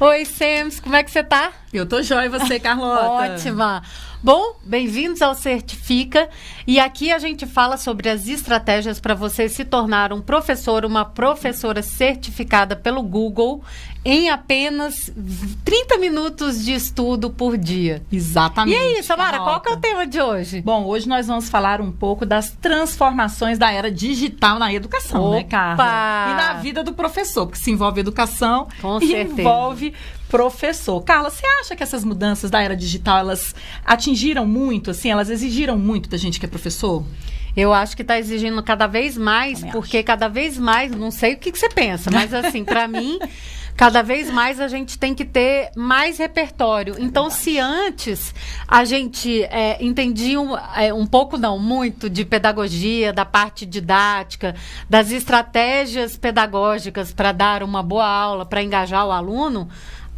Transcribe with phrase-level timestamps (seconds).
[0.00, 1.52] Oi, Sems, como é que você tá?
[1.72, 3.34] Eu tô jóia, e você, Carlota?
[3.34, 3.82] Ótima.
[4.26, 6.28] Bom, bem-vindos ao Certifica.
[6.66, 11.04] E aqui a gente fala sobre as estratégias para você se tornar um professor, uma
[11.04, 13.62] professora certificada pelo Google
[14.04, 15.12] em apenas
[15.64, 18.02] 30 minutos de estudo por dia.
[18.10, 18.76] Exatamente.
[18.76, 20.60] E aí, Samara, qual que é o tema de hoje?
[20.60, 25.36] Bom, hoje nós vamos falar um pouco das transformações da era digital na educação, Opa!
[25.36, 26.32] né, Carla?
[26.32, 29.40] E na vida do professor, porque se envolve educação Com e certeza.
[29.40, 29.94] envolve
[30.28, 31.02] professor.
[31.02, 33.54] Carla, você acha que essas mudanças da era digital, elas
[33.84, 37.04] atingiram muito, assim, elas exigiram muito da gente que é professor?
[37.56, 41.34] Eu acho que está exigindo cada vez mais, Também porque cada vez mais, não sei
[41.34, 43.18] o que, que você pensa, mas assim, para mim,
[43.74, 46.96] cada vez mais a gente tem que ter mais repertório.
[46.98, 48.34] então, se antes
[48.68, 54.54] a gente é, entendia um, é, um pouco, não, muito de pedagogia, da parte didática,
[54.88, 59.66] das estratégias pedagógicas para dar uma boa aula, para engajar o aluno,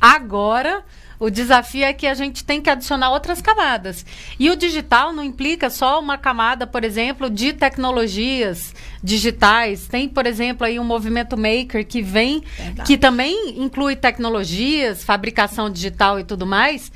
[0.01, 0.84] agora.
[1.20, 4.06] O desafio é que a gente tem que adicionar outras camadas.
[4.39, 9.89] E o digital não implica só uma camada, por exemplo, de tecnologias digitais.
[9.89, 12.86] Tem, por exemplo, aí um movimento maker que vem, Verdade.
[12.86, 16.92] que também inclui tecnologias, fabricação digital e tudo mais,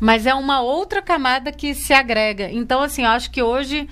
[0.00, 2.50] mas é uma outra camada que se agrega.
[2.50, 3.86] Então, assim, eu acho que hoje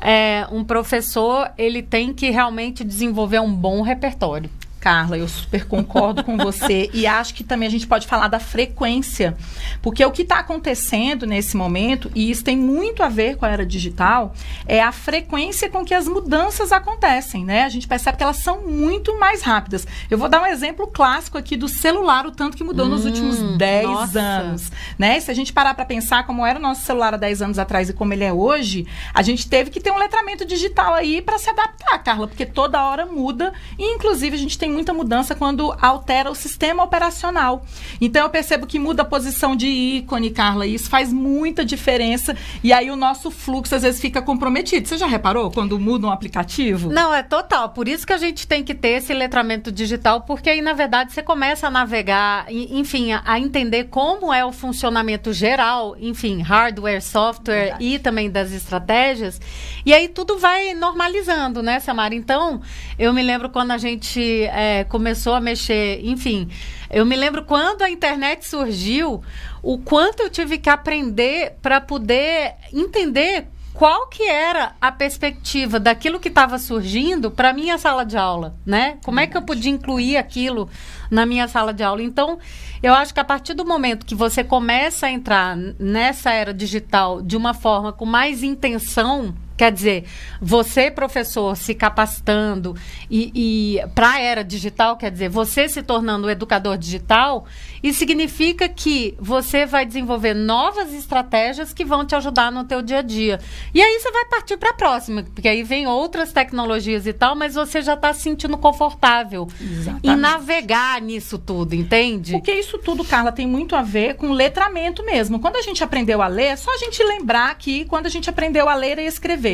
[0.00, 4.50] é, um professor ele tem que realmente desenvolver um bom repertório.
[4.88, 8.40] Carla, eu super concordo com você e acho que também a gente pode falar da
[8.40, 9.36] frequência,
[9.82, 13.50] porque o que está acontecendo nesse momento, e isso tem muito a ver com a
[13.50, 14.32] era digital,
[14.66, 17.64] é a frequência com que as mudanças acontecem, né?
[17.64, 19.86] A gente percebe que elas são muito mais rápidas.
[20.10, 23.08] Eu vou dar um exemplo clássico aqui do celular, o tanto que mudou nos Hum,
[23.08, 24.18] últimos 10 nossa.
[24.18, 25.20] anos, né?
[25.20, 27.90] Se a gente parar para pensar como era o nosso celular há 10 anos atrás
[27.90, 31.36] e como ele é hoje, a gente teve que ter um letramento digital aí para
[31.36, 35.74] se adaptar, Carla, porque toda hora muda e inclusive a gente tem muita mudança quando
[35.80, 37.64] altera o sistema operacional.
[38.00, 42.36] Então eu percebo que muda a posição de ícone, Carla, e isso faz muita diferença
[42.62, 44.86] e aí o nosso fluxo às vezes fica comprometido.
[44.86, 46.90] Você já reparou quando muda um aplicativo?
[46.90, 47.70] Não, é total.
[47.70, 51.12] Por isso que a gente tem que ter esse letramento digital, porque aí, na verdade,
[51.12, 57.02] você começa a navegar, enfim, a, a entender como é o funcionamento geral, enfim, hardware,
[57.02, 57.84] software Verdade.
[57.84, 59.40] e também das estratégias.
[59.84, 62.14] E aí tudo vai normalizando, né, Samara?
[62.14, 62.60] Então,
[62.98, 66.48] eu me lembro quando a gente é, começou a mexer, enfim.
[66.90, 69.22] Eu me lembro quando a internet surgiu,
[69.62, 76.18] o quanto eu tive que aprender para poder entender qual que era a perspectiva daquilo
[76.18, 78.98] que estava surgindo para minha sala de aula, né?
[79.04, 80.68] Como é que eu podia incluir aquilo
[81.08, 82.02] na minha sala de aula?
[82.02, 82.40] Então,
[82.82, 87.22] eu acho que a partir do momento que você começa a entrar nessa era digital
[87.22, 90.04] de uma forma com mais intenção, quer dizer,
[90.40, 92.76] você professor se capacitando
[93.10, 97.44] e, e para a era digital, quer dizer, você se tornando um educador digital,
[97.82, 102.98] isso significa que você vai desenvolver novas estratégias que vão te ajudar no teu dia
[102.98, 103.40] a dia.
[103.74, 107.34] E aí você vai partir para a próxima, porque aí vem outras tecnologias e tal,
[107.34, 110.06] mas você já está se sentindo confortável Exatamente.
[110.06, 112.32] em navegar nisso tudo, entende?
[112.32, 115.40] Porque isso tudo, Carla, tem muito a ver com letramento mesmo.
[115.40, 118.30] Quando a gente aprendeu a ler, é só a gente lembrar que quando a gente
[118.30, 119.47] aprendeu a ler e escrever,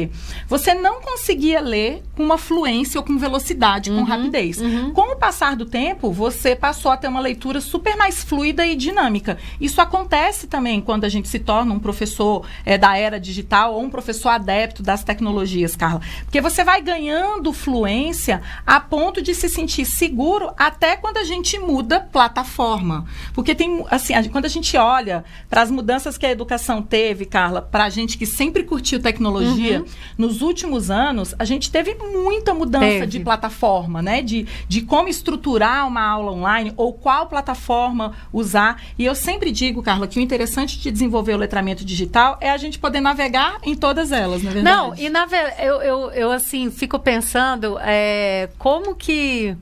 [0.49, 4.59] você não conseguia ler com uma fluência ou com velocidade, com rapidez.
[4.95, 8.75] Com o passar do tempo, você passou a ter uma leitura super mais fluida e
[8.77, 9.37] dinâmica.
[9.61, 13.83] Isso acontece também quando a gente se torna um professor eh, da era digital ou
[13.83, 16.01] um professor adepto das tecnologias, Carla.
[16.25, 21.59] Porque você vai ganhando fluência a ponto de se sentir seguro até quando a gente
[21.59, 23.05] muda plataforma.
[23.33, 27.25] Porque tem, assim, a- quando a gente olha para as mudanças que a educação teve,
[27.25, 29.84] Carla, para a gente que sempre curtiu tecnologia,
[30.17, 33.07] nos últimos anos, a gente teve muita mudança Teve.
[33.07, 34.23] de plataforma, né?
[34.23, 38.83] De, de como estruturar uma aula online ou qual plataforma usar.
[38.99, 42.57] E eu sempre digo, Carla, que o interessante de desenvolver o letramento digital é a
[42.57, 44.77] gente poder navegar em todas elas, na verdade.
[44.77, 49.57] Não, e na verdade, eu, eu, eu assim, fico pensando é, como que.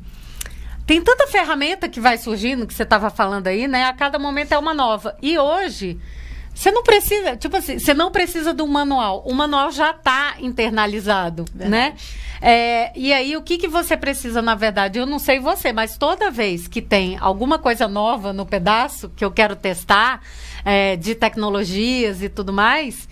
[0.84, 3.84] Tem tanta ferramenta que vai surgindo, que você estava falando aí, né?
[3.84, 5.17] A cada momento é uma nova.
[5.23, 5.99] E hoje,
[6.54, 9.22] você não precisa, tipo assim, você não precisa de um manual.
[9.26, 11.94] O manual já está internalizado, né?
[12.40, 14.99] É, e aí, o que, que você precisa, na verdade?
[14.99, 19.25] Eu não sei você, mas toda vez que tem alguma coisa nova no pedaço que
[19.25, 20.20] eu quero testar,
[20.64, 23.08] é, de tecnologias e tudo mais,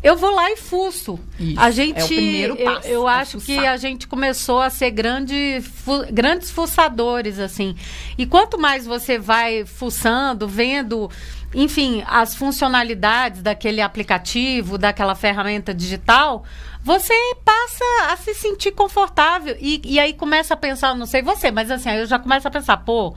[0.00, 1.18] eu vou lá e fuço.
[1.40, 4.60] Isso, a gente, é o primeiro eu- passo, Eu, é acho que a gente começou
[4.60, 7.74] a ser grande, fu- grandes fuçadores, assim.
[8.16, 11.10] E quanto mais você vai fuçando, vendo,
[11.54, 16.44] enfim, as funcionalidades daquele aplicativo, daquela ferramenta digital,
[16.82, 17.14] você
[17.44, 19.56] passa a se sentir confortável.
[19.58, 22.50] E, e aí começa a pensar, não sei você, mas assim, eu já começo a
[22.50, 23.14] pensar, pô.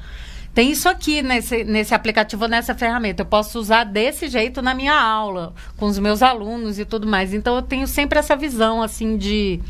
[0.54, 3.22] tem isso aqui nesse, nesse aplicativo, nessa ferramenta.
[3.22, 7.34] Eu posso usar desse jeito na minha aula, com os meus alunos e tudo mais.
[7.34, 9.62] Então, eu tenho sempre essa visão, assim, de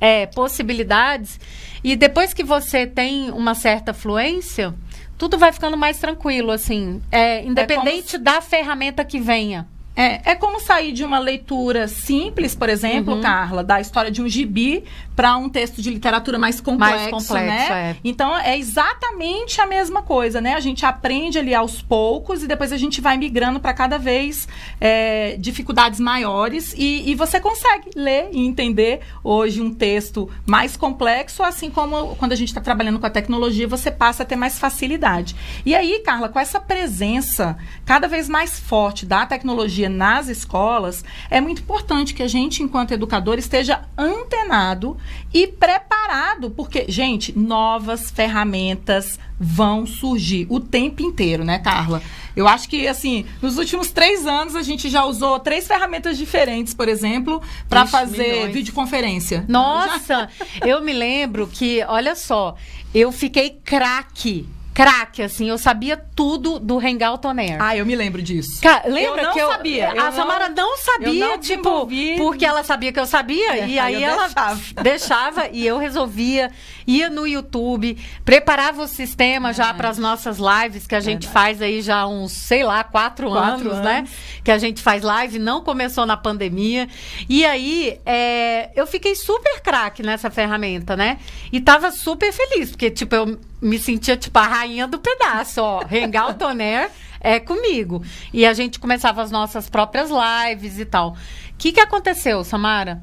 [0.00, 1.38] é, possibilidades.
[1.84, 4.74] E depois que você tem uma certa fluência,
[5.20, 7.02] tudo vai ficando mais tranquilo, assim.
[7.12, 9.68] É, independente é da ferramenta que venha.
[10.00, 13.20] É, é como sair de uma leitura simples, por exemplo, uhum.
[13.20, 14.82] Carla, da história de um gibi
[15.14, 17.90] para um texto de literatura mais complexo, mais complexo né?
[17.90, 17.96] É.
[18.02, 20.54] Então é exatamente a mesma coisa, né?
[20.54, 24.48] A gente aprende ali aos poucos e depois a gente vai migrando para cada vez
[24.80, 31.42] é, dificuldades maiores e, e, você consegue ler e entender hoje um texto mais complexo,
[31.42, 34.58] assim como quando a gente está trabalhando com a tecnologia você passa a ter mais
[34.58, 35.36] facilidade.
[35.66, 41.40] E aí, Carla, com essa presença cada vez mais forte da tecnologia nas escolas, é
[41.40, 44.96] muito importante que a gente, enquanto educador, esteja antenado
[45.34, 52.02] e preparado, porque, gente, novas ferramentas vão surgir o tempo inteiro, né, Carla?
[52.36, 56.72] Eu acho que, assim, nos últimos três anos a gente já usou três ferramentas diferentes,
[56.72, 58.54] por exemplo, para fazer milhões.
[58.54, 59.44] videoconferência.
[59.48, 60.28] Nossa,
[60.64, 62.54] eu me lembro que, olha só,
[62.94, 64.48] eu fiquei craque
[64.80, 67.58] craque, assim, eu sabia tudo do Hangout On Air.
[67.60, 68.62] Ah, eu me lembro disso.
[68.62, 69.92] Ca lembra eu não que eu sabia.
[69.92, 71.86] A Samara não, sabia, não tipo,
[72.16, 74.82] porque ela sabia que eu sabia é, e aí, aí ela deixava.
[74.82, 75.48] deixava.
[75.52, 76.50] e eu resolvia,
[76.86, 79.52] ia no YouTube, preparava o sistema é.
[79.52, 81.34] já para as nossas lives que a gente Verdade.
[81.34, 83.98] faz aí já uns, sei lá, quatro, quatro anos, né?
[83.98, 84.16] anos, né?
[84.42, 86.88] Que a gente faz live, não começou na pandemia.
[87.28, 91.18] E aí, é, eu fiquei super craque nessa ferramenta, né?
[91.52, 95.80] E tava super feliz, porque, tipo, eu me sentia tipo a rainha do pedaço, ó.
[95.80, 96.90] Hangout on Air
[97.20, 98.02] é comigo.
[98.32, 101.10] E a gente começava as nossas próprias lives e tal.
[101.10, 101.16] O
[101.58, 103.02] que, que aconteceu, Samara?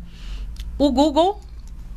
[0.78, 1.42] O Google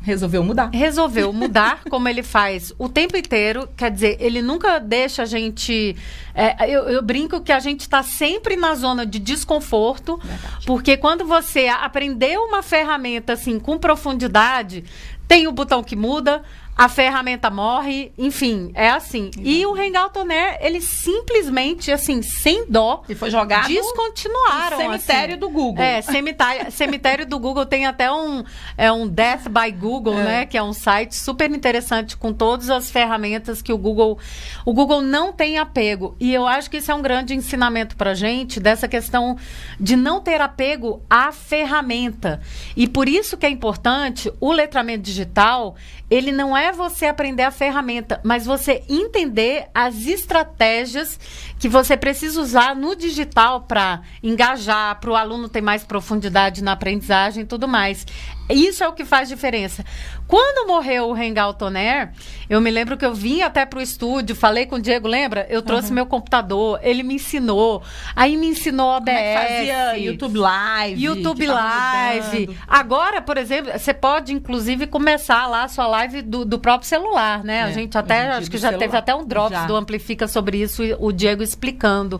[0.03, 0.71] Resolveu mudar.
[0.73, 3.69] Resolveu mudar, como ele faz o tempo inteiro.
[3.77, 5.95] Quer dizer, ele nunca deixa a gente.
[6.33, 10.65] É, eu, eu, brinco que a gente está sempre na zona de desconforto, Verdade.
[10.65, 14.83] porque quando você aprendeu uma ferramenta assim com profundidade,
[15.27, 16.41] tem o botão que muda,
[16.81, 19.29] a ferramenta morre, enfim, é assim.
[19.37, 24.77] E o Hangout On Air, ele simplesmente, assim, sem dó, e foi jogado descontinuaram.
[24.77, 25.39] Cemitério assim.
[25.39, 25.83] do Google.
[25.83, 28.43] É, cemitério, cemitério do Google tem até um,
[28.75, 30.23] é um Death by Google, é.
[30.23, 30.45] né?
[30.47, 34.17] Que é um site super interessante com todas as ferramentas que o Google.
[34.65, 36.15] O Google não tem apego.
[36.19, 39.37] E eu acho que isso é um grande ensinamento pra gente dessa questão
[39.79, 42.41] de não ter apego à ferramenta.
[42.75, 45.75] E por isso que é importante o letramento digital,
[46.09, 51.19] ele não é você aprender a ferramenta, mas você entender as estratégias
[51.61, 56.71] que você precisa usar no digital para engajar, para o aluno ter mais profundidade na
[56.71, 58.03] aprendizagem e tudo mais.
[58.49, 59.85] Isso é o que faz diferença.
[60.27, 62.11] Quando morreu o Hangout On Air,
[62.49, 65.45] eu me lembro que eu vim até pro estúdio, falei com o Diego, lembra?
[65.49, 65.95] Eu trouxe uhum.
[65.95, 67.83] meu computador, ele me ensinou.
[68.15, 69.13] Aí me ensinou a BS.
[69.13, 71.03] É fazia YouTube Live.
[71.03, 72.57] YouTube Live.
[72.67, 77.43] Agora, por exemplo, você pode, inclusive, começar lá a sua live do, do próprio celular,
[77.43, 77.59] né?
[77.59, 78.85] É, a gente até, acho que já celular.
[78.85, 79.65] teve até um Drops já.
[79.65, 82.19] do Amplifica sobre isso, o Diego explicando.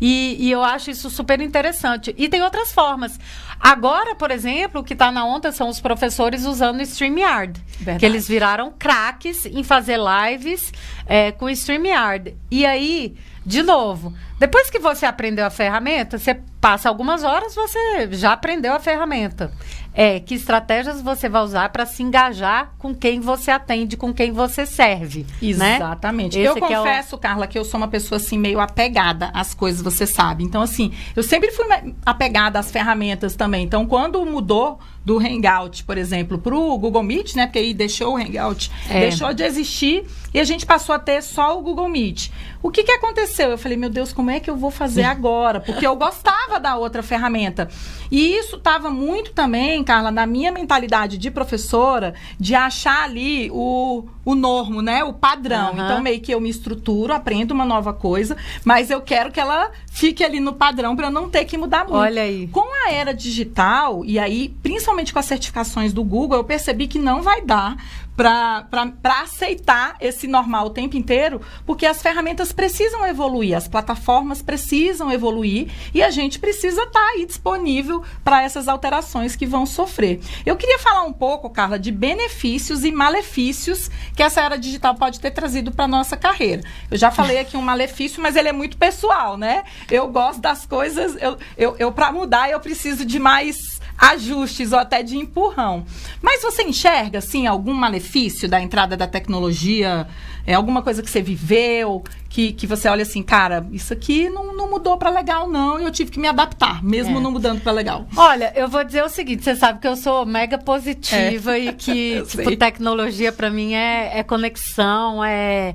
[0.00, 2.14] E, e eu acho isso super interessante.
[2.16, 3.18] E tem outras formas.
[3.58, 7.60] Agora, por exemplo, o que está na onda são os professores usando o StreamYard.
[7.76, 8.00] Verdade.
[8.00, 10.72] Que eles viraram craques em fazer lives
[11.06, 12.36] é, com o StreamYard.
[12.50, 13.14] E aí,
[13.44, 18.72] de novo, depois que você aprendeu a ferramenta, você passa algumas horas, você já aprendeu
[18.72, 19.52] a ferramenta.
[19.94, 24.32] É, que estratégias você vai usar para se engajar com quem você atende, com quem
[24.32, 25.26] você serve.
[25.42, 25.76] Né?
[25.76, 26.38] Exatamente.
[26.38, 26.44] Né?
[26.44, 27.20] Eu confesso, é o...
[27.20, 30.44] Carla, que eu sou uma pessoa assim meio apegada às coisas, você sabe.
[30.44, 31.66] Então, assim, eu sempre fui
[32.06, 33.64] apegada às ferramentas também.
[33.64, 37.46] Então, quando mudou do Hangout, por exemplo, para o Google Meet, né?
[37.46, 39.00] Porque aí deixou o Hangout, é.
[39.00, 42.30] deixou de existir e a gente passou a ter só o Google Meet.
[42.62, 43.50] O que, que aconteceu?
[43.50, 45.60] Eu falei, meu Deus, como é que eu vou fazer agora?
[45.60, 47.68] Porque eu gostava da outra ferramenta.
[48.10, 54.04] E isso estava muito também, Carla, na minha mentalidade de professora, de achar ali o,
[54.24, 55.02] o normo, né?
[55.02, 55.72] O padrão.
[55.72, 55.84] Uhum.
[55.84, 59.70] Então, meio que eu me estruturo, aprendo uma nova coisa, mas eu quero que ela
[59.90, 61.96] fique ali no padrão para não ter que mudar muito.
[61.96, 62.46] Olha aí.
[62.48, 66.98] Com a era digital, e aí, principalmente com as certificações do Google, eu percebi que
[66.98, 67.76] não vai dar
[68.16, 75.10] para aceitar esse normal o tempo inteiro, porque as ferramentas precisam evoluir, as plataformas precisam
[75.10, 80.20] evoluir e a gente precisa estar tá aí disponível para essas alterações que vão sofrer.
[80.44, 85.18] Eu queria falar um pouco, Carla, de benefícios e malefícios que essa era digital pode
[85.18, 86.62] ter trazido para nossa carreira.
[86.90, 89.64] Eu já falei aqui um malefício, mas ele é muito pessoal, né?
[89.90, 94.78] Eu gosto das coisas, eu, eu, eu para mudar eu preciso de mais ajustes ou
[94.80, 95.84] até de empurrão.
[96.20, 100.08] Mas você enxerga, assim, algum malefício da entrada da tecnologia?
[100.44, 104.56] É alguma coisa que você viveu, que, que você olha assim, cara, isso aqui não,
[104.56, 107.20] não mudou para legal, não, e eu tive que me adaptar, mesmo é.
[107.20, 108.08] não mudando para legal.
[108.16, 111.66] Olha, eu vou dizer o seguinte, você sabe que eu sou mega positiva é.
[111.66, 115.74] e que, tipo, tecnologia para mim é, é conexão, é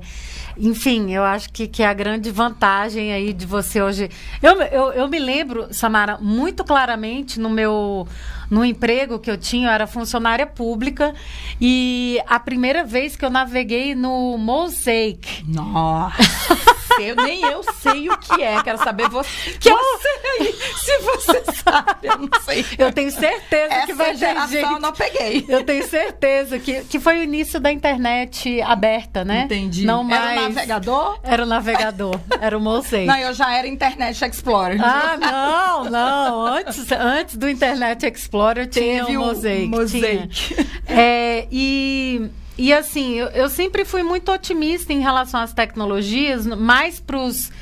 [0.60, 4.10] enfim, eu acho que, que é a grande vantagem aí de você hoje.
[4.42, 8.06] Eu, eu, eu me lembro, Samara, muito claramente no meu
[8.50, 11.14] no emprego que eu tinha, eu era funcionária pública
[11.60, 15.44] e a primeira vez que eu naveguei no Mosaic.
[15.46, 16.16] Nossa!
[16.98, 18.62] eu, nem eu sei o que é.
[18.62, 19.52] Quero saber você.
[19.60, 20.07] Que você
[20.78, 22.64] se você sabe, eu não sei.
[22.78, 24.56] Eu tenho certeza Essa que vai ter gente.
[24.56, 25.44] Eu não peguei.
[25.48, 29.42] Eu tenho certeza que, que foi o início da internet aberta, né?
[29.44, 29.84] Entendi.
[29.84, 30.22] Não mais...
[30.22, 31.20] Era o navegador?
[31.22, 32.20] Era o navegador.
[32.40, 33.06] Era o Mosaic.
[33.06, 34.80] Não, eu já era Internet Explorer.
[34.82, 36.46] Ah, não, não.
[36.46, 39.68] Antes, antes do Internet Explorer tinha o Mosaic.
[39.68, 40.66] Mosaic.
[40.86, 46.98] É, e e assim, eu, eu sempre fui muito otimista em relação às tecnologias, mais
[46.98, 47.52] para os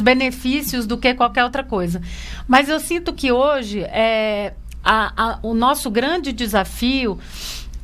[0.00, 2.00] benefícios do que qualquer outra coisa.
[2.46, 7.18] Mas eu sinto que hoje é, a, a, o nosso grande desafio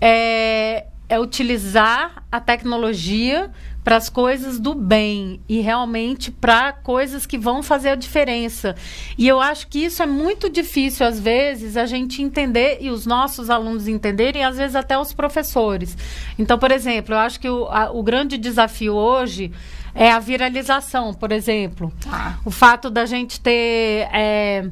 [0.00, 3.50] é, é utilizar a tecnologia
[3.84, 8.74] para as coisas do bem e realmente para coisas que vão fazer a diferença.
[9.18, 13.04] E eu acho que isso é muito difícil, às vezes, a gente entender e os
[13.04, 15.96] nossos alunos entenderem, e às vezes até os professores.
[16.38, 19.52] Então, por exemplo, eu acho que o, a, o grande desafio hoje
[19.94, 21.92] é a viralização, por exemplo.
[22.06, 22.34] Ah.
[22.44, 24.08] O fato da gente ter.
[24.12, 24.68] É,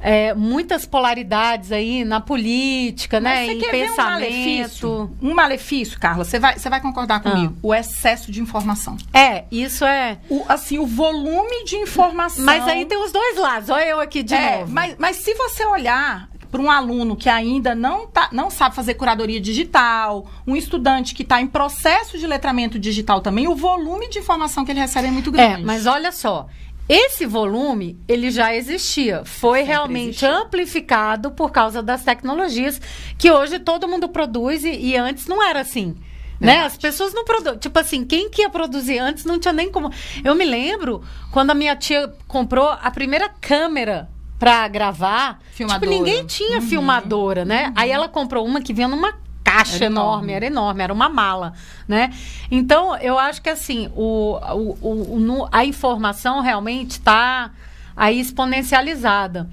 [0.00, 3.54] é, muitas polaridades aí na política, Mas né?
[3.54, 3.96] Em pensamento.
[3.98, 7.54] Um malefício, um malefício, Carla, você vai, você vai concordar comigo?
[7.56, 7.60] Ah.
[7.62, 8.96] O excesso de informação.
[9.12, 10.18] É, isso é.
[10.28, 12.44] O, assim, o volume de informação.
[12.44, 13.70] Mas aí tem os dois lados.
[13.70, 14.72] Olha eu aqui de é, novo.
[14.72, 18.94] Mas, mas se você olhar para um aluno que ainda não, tá, não sabe fazer
[18.94, 24.18] curadoria digital, um estudante que está em processo de letramento digital também, o volume de
[24.18, 25.62] informação que ele recebe é muito grande.
[25.62, 26.46] É, mas olha só.
[26.88, 29.24] Esse volume, ele já existia.
[29.24, 30.30] Foi Sempre realmente existiu.
[30.30, 32.80] amplificado por causa das tecnologias
[33.18, 35.96] que hoje todo mundo produz e, e antes não era assim.
[36.38, 36.60] Né?
[36.60, 37.58] As pessoas não produzem.
[37.58, 39.90] Tipo assim, quem que ia produzir antes não tinha nem como.
[40.22, 45.40] Eu me lembro quando a minha tia comprou a primeira câmera para gravar.
[45.52, 45.80] Filmadora.
[45.80, 46.66] Tipo, ninguém tinha uhum.
[46.66, 47.68] filmadora, né?
[47.68, 47.72] Uhum.
[47.76, 51.08] Aí ela comprou uma que vinha numa caixa era enorme, enorme, era enorme, era uma
[51.08, 51.52] mala,
[51.86, 52.12] né?
[52.50, 57.52] Então, eu acho que assim, o, o, o, o a informação realmente está
[57.96, 59.48] aí exponencializada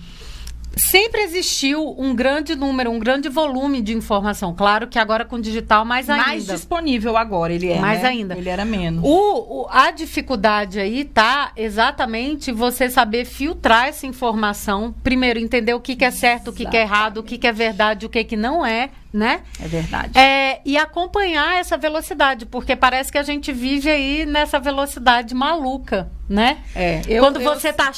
[0.78, 4.54] sempre existiu um grande número, um grande volume de informação.
[4.54, 6.26] Claro que agora com digital mais ainda.
[6.26, 7.80] Mais disponível agora ele é.
[7.80, 8.10] Mais né?
[8.10, 8.38] ainda.
[8.38, 9.04] Ele era menos.
[9.04, 14.94] O, o, a dificuldade aí tá exatamente você saber filtrar essa informação.
[15.04, 17.48] Primeiro, entender o que, que é certo, o que, que é errado, o que, que
[17.48, 19.42] é verdade, o que, que não é né?
[19.64, 20.18] É verdade.
[20.18, 26.12] É, e acompanhar essa velocidade, porque parece que a gente vive aí nessa velocidade maluca,
[26.28, 26.64] né?
[26.76, 27.02] É.
[27.08, 27.92] Eu, Quando você está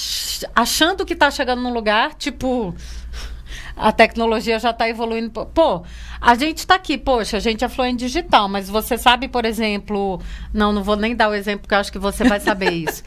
[0.53, 2.75] achando que está chegando num lugar, tipo,
[3.75, 5.29] a tecnologia já está evoluindo.
[5.29, 5.83] Pô,
[6.21, 10.21] a gente está aqui, poxa, a gente é fluente digital, mas você sabe, por exemplo.
[10.53, 13.03] Não, não vou nem dar o exemplo, porque eu acho que você vai saber isso.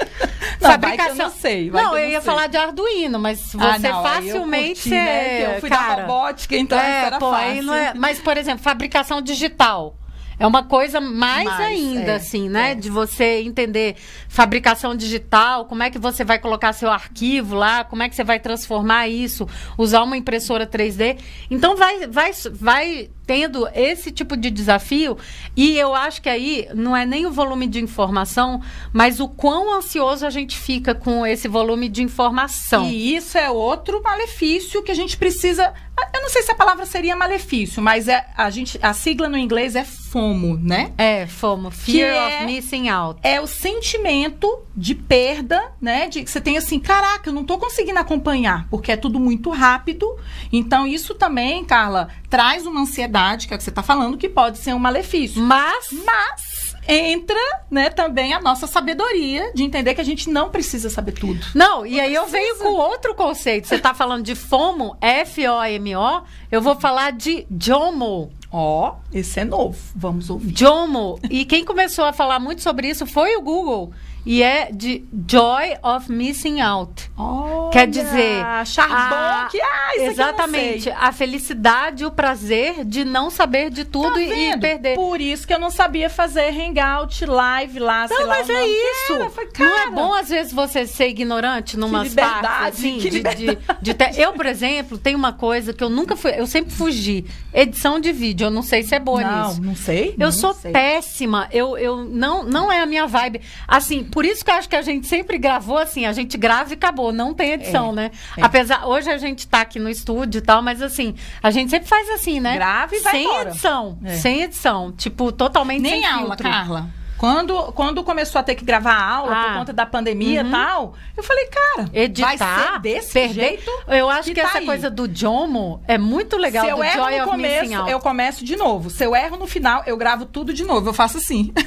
[0.60, 1.16] não, Fabricação...
[1.16, 1.70] não sei.
[1.70, 2.30] não, eu, eu ia sei.
[2.30, 4.68] falar de Arduino, mas ah, você ah, não, facilmente.
[4.68, 5.56] Eu, curti, né?
[5.56, 7.46] eu fui cara, da robótica, então é, era pô, fácil.
[7.46, 7.94] Aí não é...
[7.94, 9.96] Mas, por exemplo, fabricação digital.
[10.38, 12.72] É uma coisa mais, mais ainda, é, assim, né?
[12.72, 12.74] É.
[12.74, 13.96] De você entender
[14.28, 18.24] fabricação digital, como é que você vai colocar seu arquivo lá, como é que você
[18.24, 21.18] vai transformar isso, usar uma impressora 3D.
[21.50, 25.18] Então vai, vai, vai tendo esse tipo de desafio
[25.54, 29.76] e eu acho que aí não é nem o volume de informação, mas o quão
[29.76, 32.86] ansioso a gente fica com esse volume de informação.
[32.86, 35.74] E isso é outro malefício que a gente precisa.
[36.14, 39.36] Eu não sei se a palavra seria malefício, mas é a gente a sigla no
[39.36, 40.92] inglês é FOMO, né?
[40.96, 43.20] É, FOMO, Fear que of é, Missing Out.
[43.22, 46.08] É o sentimento de perda, né?
[46.08, 49.50] De que você tem assim, caraca, eu não estou conseguindo acompanhar, porque é tudo muito
[49.50, 50.16] rápido.
[50.52, 54.28] Então isso também, Carla, traz uma ansiedade, que é o que você está falando, que
[54.28, 55.42] pode ser um malefício.
[55.42, 55.88] Mas.
[55.92, 56.58] Mas
[56.88, 57.36] entra,
[57.70, 61.38] né, também a nossa sabedoria de entender que a gente não precisa saber tudo.
[61.54, 63.68] Não, e aí eu venho com outro conceito.
[63.68, 68.32] Você está falando de FOMO, F-O-M-O, eu vou falar de JOMO.
[68.50, 69.76] Ó, oh, esse é novo.
[69.94, 70.54] Vamos ouvir.
[70.56, 71.18] JOMO.
[71.28, 73.92] E quem começou a falar muito sobre isso foi o Google.
[74.30, 77.10] E é de Joy of Missing Out.
[77.16, 81.08] Olha, Quer dizer, a- que ah, isso exatamente, não sei.
[81.08, 84.94] a felicidade o prazer de não saber de tudo Tá e- e, perder.
[84.96, 88.36] Por isso que eu não sabia fazer hangout, live lá, sei Não, lá.
[88.38, 89.12] mas é isso.
[89.14, 89.30] era.
[89.30, 91.76] Falei, não é bom, às vezes, você ser ignorante
[92.10, 95.88] liberdade, partes, assim, de, de, de te- Eu, por exemplo, tenho uma coisa que eu
[95.88, 96.32] nunca fui...
[96.38, 97.24] Eu sempre fugi.
[97.54, 98.46] Edição de vídeo.
[98.46, 99.62] Eu não sei se é boa Não, nisso.
[99.62, 100.10] não sei.
[100.18, 100.70] Eu não sou sei.
[100.72, 101.48] péssima.
[101.50, 103.40] Eu, eu não, não é a minha vibe.
[103.66, 106.70] Assim, por isso que eu acho que a gente sempre gravou assim, a gente grava
[106.70, 108.10] e acabou, não tem edição, É, né?
[108.36, 108.42] é.
[108.42, 111.88] Apesar, hoje a gente tá aqui no estúdio e tal, mas assim, a gente sempre
[111.88, 112.54] faz assim, né?
[112.56, 113.50] Grava e vai Sem embora.
[113.50, 113.96] edição.
[114.04, 114.16] É.
[114.16, 114.90] Sem edição.
[114.90, 116.50] Tipo, totalmente Nem sem aula, filtro.
[116.50, 116.90] Carla.
[117.18, 119.44] Quando, quando começou a ter que gravar aula Ah.
[119.44, 123.34] por conta da pandemia e tal, eu falei, cara, Editar, vai ser desse perder.
[123.34, 123.70] jeito.
[123.88, 124.66] Eu acho que, que tá essa aí.
[124.66, 128.56] coisa do Jomo é muito legal, Se eu erro Joy no começo, eu começo de
[128.56, 128.88] novo.
[128.88, 130.88] Se eu erro no final, eu gravo tudo de novo.
[130.88, 131.52] Eu faço assim.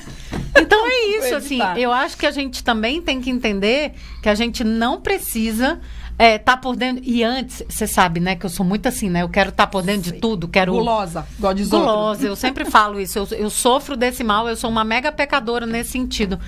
[0.54, 4.36] Então é isso, assim, eu acho que a gente também tem que entender que a
[4.36, 5.80] gente não precisa
[6.22, 7.04] é, tá por dentro.
[7.04, 9.24] E antes, você sabe, né, que eu sou muito assim, né?
[9.24, 10.72] Eu quero estar por dentro de tudo, quero.
[10.72, 11.66] Gulosa, outro.
[11.68, 13.18] Gulosa, eu sempre falo isso.
[13.18, 16.40] Eu, eu sofro desse mal, eu sou uma mega pecadora nesse sentido.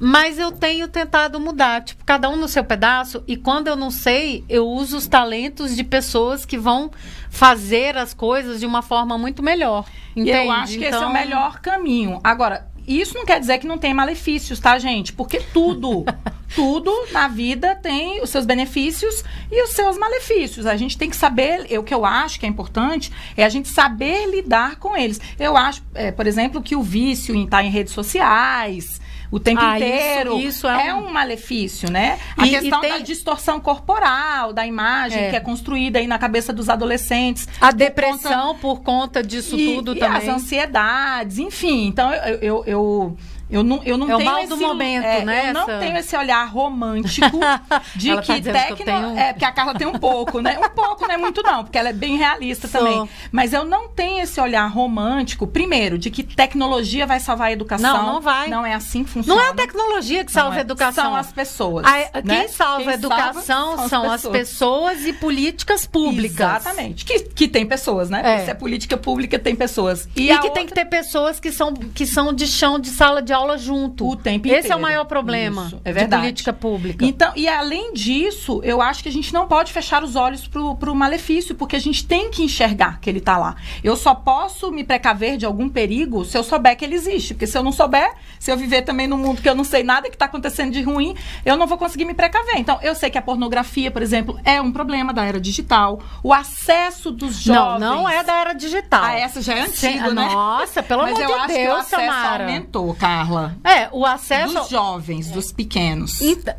[0.00, 3.22] Mas eu tenho tentado mudar, tipo, cada um no seu pedaço.
[3.28, 6.90] E quando eu não sei, eu uso os talentos de pessoas que vão
[7.28, 9.84] fazer as coisas de uma forma muito melhor.
[10.16, 10.30] Entende?
[10.30, 12.18] eu acho que esse é o Então- melhor caminho.
[12.24, 15.12] Agora, isso não quer dizer que não tem malefícios, tá, gente?
[15.12, 16.06] Porque tudo,
[16.54, 20.66] tudo na vida tem os seus benefícios e os seus malefícios.
[20.66, 23.48] A gente tem que saber, eu, o que eu acho que é importante é a
[23.48, 25.20] gente saber lidar com eles.
[25.38, 29.00] Eu acho, é, por exemplo, que o vício em estar em redes sociais
[29.30, 31.12] o tempo Ah, isso- inteiro isso é é, um- um...
[31.12, 32.18] malefício, né?
[32.34, 35.28] A E- e questão tem- da distorção corporal, da imagem É.
[35.28, 37.46] que é construída aí na cabeça dos adolescentes.
[37.46, 40.16] A por conta- depressão por conta disso e, tudo e também.
[40.16, 41.86] as ansiedades, enfim.
[41.88, 43.16] Então, eu, eu, eu,
[43.50, 44.48] eu não, eu não É o tenho mal esse...
[44.48, 47.38] do momento, é, né, Eu não essa- tenho esse olhar romântico
[47.96, 48.76] de Ela tá que que eu tecno...
[48.84, 50.58] tenho- É, porque a Carla tem um pouco, né?
[50.58, 52.80] Um pouco, não é muito não, porque ela é bem realista Sou.
[52.80, 53.08] também.
[53.32, 57.92] Mas eu não tenho esse olhar romântico, primeiro, de que tecnologia vai salvar a educação.
[57.96, 58.48] Não, não vai.
[58.48, 59.40] Não é assim que funciona.
[59.40, 60.58] Não é a tecnologia que salva é.
[60.58, 61.04] a educação.
[61.04, 61.86] São as pessoas.
[61.86, 62.40] A- né?
[62.40, 66.38] Quem salva a educação são as pessoas e políticas públicas.
[66.38, 67.04] Exatamente.
[67.04, 68.20] Que, que tem pessoas, né?
[68.24, 68.44] É.
[68.44, 70.08] Se é política pública, tem pessoas.
[70.16, 72.90] E, a que tem outra- que ter pessoas que são, que são de chão de
[72.90, 74.08] sala de aula junto.
[74.08, 74.78] O tempo Esse é inteiro.
[74.78, 76.22] o maior problema Isso, é de verdade.
[76.22, 77.04] política pública.
[77.04, 80.74] Então, e além disso, eu acho que a gente não pode fechar os olhos pro,
[80.76, 83.56] pro malefício, porque a gente tem que enxergar que ele tá lá.
[83.82, 87.34] Eu só posso me precaver de algum perigo se eu souber que ele existe.
[87.34, 89.82] Porque se eu não souber, se eu viver também num mundo que eu não sei
[89.82, 92.56] nada que tá acontecendo de ruim, eu não vou conseguir me precaver.
[92.56, 96.00] Então, eu sei que a pornografia, por exemplo, é um problema da era digital.
[96.22, 97.80] O acesso dos não, jovens.
[97.80, 99.04] não é da era digital.
[99.04, 100.28] Ah, essa já é Sim, antiga, né?
[100.32, 102.44] Nossa, pelo Mas amor eu de acho Deus, o Samara.
[102.44, 102.94] aumentou,
[103.28, 103.56] Carla.
[103.64, 104.54] É, o acesso.
[104.54, 106.20] Dos jovens, dos pequenos.
[106.20, 106.54] Então,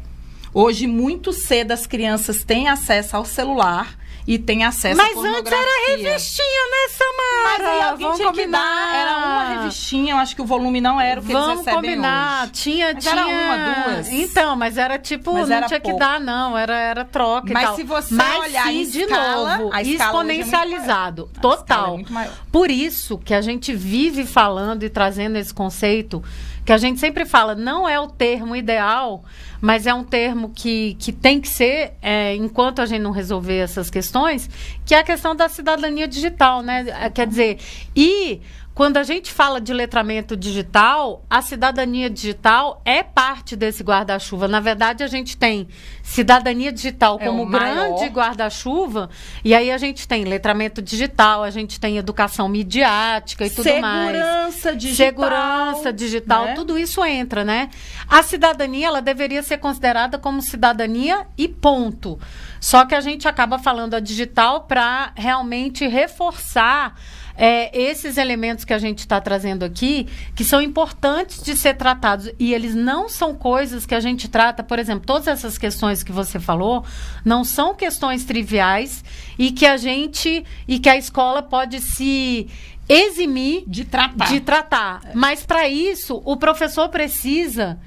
[0.52, 5.52] Hoje, muito cedo, as crianças têm acesso ao celular e têm acesso à Mas antes
[5.52, 7.44] era revistinha, né, Samara?
[7.44, 8.60] Mas aí alguém Vamos tinha que combinar.
[8.60, 8.96] dar.
[8.96, 11.76] Era uma revistinha, eu acho que o volume não era o que Vamos eles recebem
[11.92, 12.44] combinar.
[12.44, 12.52] hoje.
[12.54, 13.14] Tinha, Mas tinha.
[13.16, 14.10] era uma, duas.
[14.12, 16.00] Então, mas era tipo, Mas não era tinha que pouco.
[16.00, 16.58] dar, não.
[16.58, 17.76] Era, era troca Mas e tal.
[17.76, 21.30] se você mas olhar sim, de escala, novo, é exponencializado.
[21.38, 22.00] é total.
[22.10, 22.34] maior.
[22.52, 26.24] Por isso que a gente vive falando e trazendo esse conceito,
[26.70, 29.24] que a gente sempre fala, não é o termo ideal,
[29.60, 33.58] mas é um termo que, que tem que ser, é, enquanto a gente não resolver
[33.58, 34.48] essas questões,
[34.86, 37.10] que é a questão da cidadania digital, né?
[37.10, 37.58] Quer dizer,
[37.96, 38.40] e
[38.80, 44.48] quando a gente fala de letramento digital, a cidadania digital é parte desse guarda-chuva.
[44.48, 45.68] Na verdade, a gente tem
[46.02, 49.10] cidadania digital É como grande guarda-chuva,
[49.44, 54.16] e aí a gente tem letramento digital, a gente tem educação midiática e tudo mais.
[54.16, 55.06] Segurança digital.
[55.06, 56.54] Segurança digital, né?
[56.54, 57.70] tudo isso entra, né?
[58.08, 62.18] A cidadania, ela deveria ser considerada como cidadania e ponto.
[62.62, 66.96] Só que a gente acaba falando a digital para realmente reforçar
[67.42, 72.30] é, esses elementos que a gente está trazendo aqui, que são importantes de ser tratados.
[72.38, 76.12] E eles não são coisas que a gente trata, por exemplo, todas essas questões que
[76.12, 76.84] você falou,
[77.24, 79.06] não são questões triviais
[79.38, 82.50] e que a gente e que a escola pode se
[82.90, 84.28] eximir De tratar.
[84.28, 85.02] de tratar.
[85.14, 87.80] Mas para isso, o professor precisa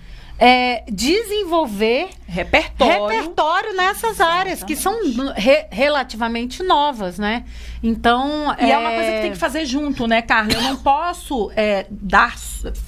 [0.44, 3.06] é, desenvolver Repertório.
[3.06, 4.92] repertório nessas áreas que são
[5.36, 7.44] re- relativamente novas, né?
[7.82, 8.76] Então E é...
[8.78, 10.52] uma coisa que tem que fazer junto, né, Carla?
[10.52, 12.34] Eu não posso é, dar,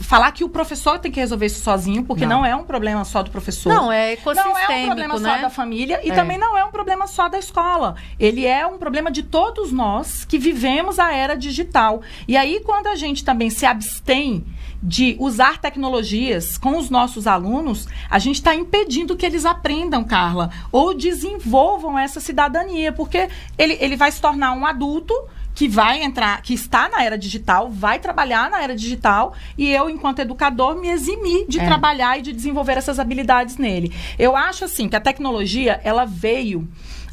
[0.01, 2.47] falar que o professor tem que resolver isso sozinho, porque não, Não.
[2.47, 3.73] é um problema só do professor.
[3.73, 5.37] Não, é ecossistêmico, Não é um problema né?
[5.37, 6.15] só da família e É.
[6.15, 7.95] também não é um problema só da escola.
[8.19, 12.03] Ele é um problema de todos nós que vivemos a era digital.
[12.27, 14.45] E aí, quando a gente também se abstém
[14.87, 20.51] de usar tecnologias com os nossos alunos, a gente está impedindo que eles aprendam, Carla,
[20.71, 25.15] ou desenvolvam essa cidadania, porque ele, ele vai se tornar um adulto
[25.55, 29.89] que vai entrar, que está na era digital, vai trabalhar na era digital e eu,
[29.89, 31.65] enquanto educador, me eximir de é.
[31.65, 33.95] trabalhar e de desenvolver essas habilidades nele.
[34.19, 36.69] Eu acho assim que a tecnologia ela veio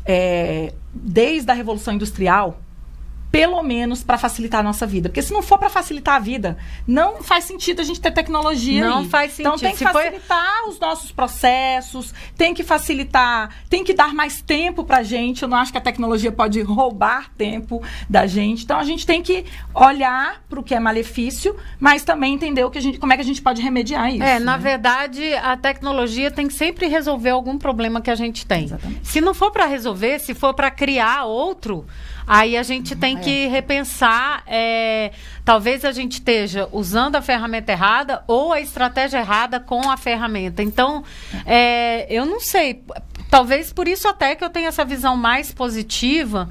[0.06, 2.60] é, desde a Revolução Industrial
[3.32, 5.08] pelo menos para facilitar a nossa vida.
[5.08, 8.88] Porque se não for para facilitar a vida, não faz sentido a gente ter tecnologia
[8.88, 9.08] Não aí.
[9.08, 9.76] faz então, sentido.
[9.82, 10.70] Então tem que se facilitar foi...
[10.70, 15.44] os nossos processos, tem que facilitar, tem que dar mais tempo para a gente.
[15.44, 18.66] Eu não acho que a tecnologia pode roubar tempo da gente.
[18.66, 22.70] Então a gente tem que olhar para o que é malefício, mas também entender o
[22.70, 24.24] que a gente, como é que a gente pode remediar isso.
[24.24, 24.40] É, né?
[24.40, 28.66] na verdade, a tecnologia tem que sempre resolver algum problema que a gente tem.
[28.66, 29.08] Exatamente.
[29.08, 31.86] Se não for para resolver, se for para criar outro,
[32.34, 35.12] Aí a gente tem que repensar, é,
[35.44, 40.64] talvez a gente esteja usando a ferramenta errada ou a estratégia errada com a ferramenta.
[40.64, 41.04] Então,
[41.46, 42.86] é, eu não sei,
[43.30, 46.48] talvez por isso até que eu tenho essa visão mais positiva,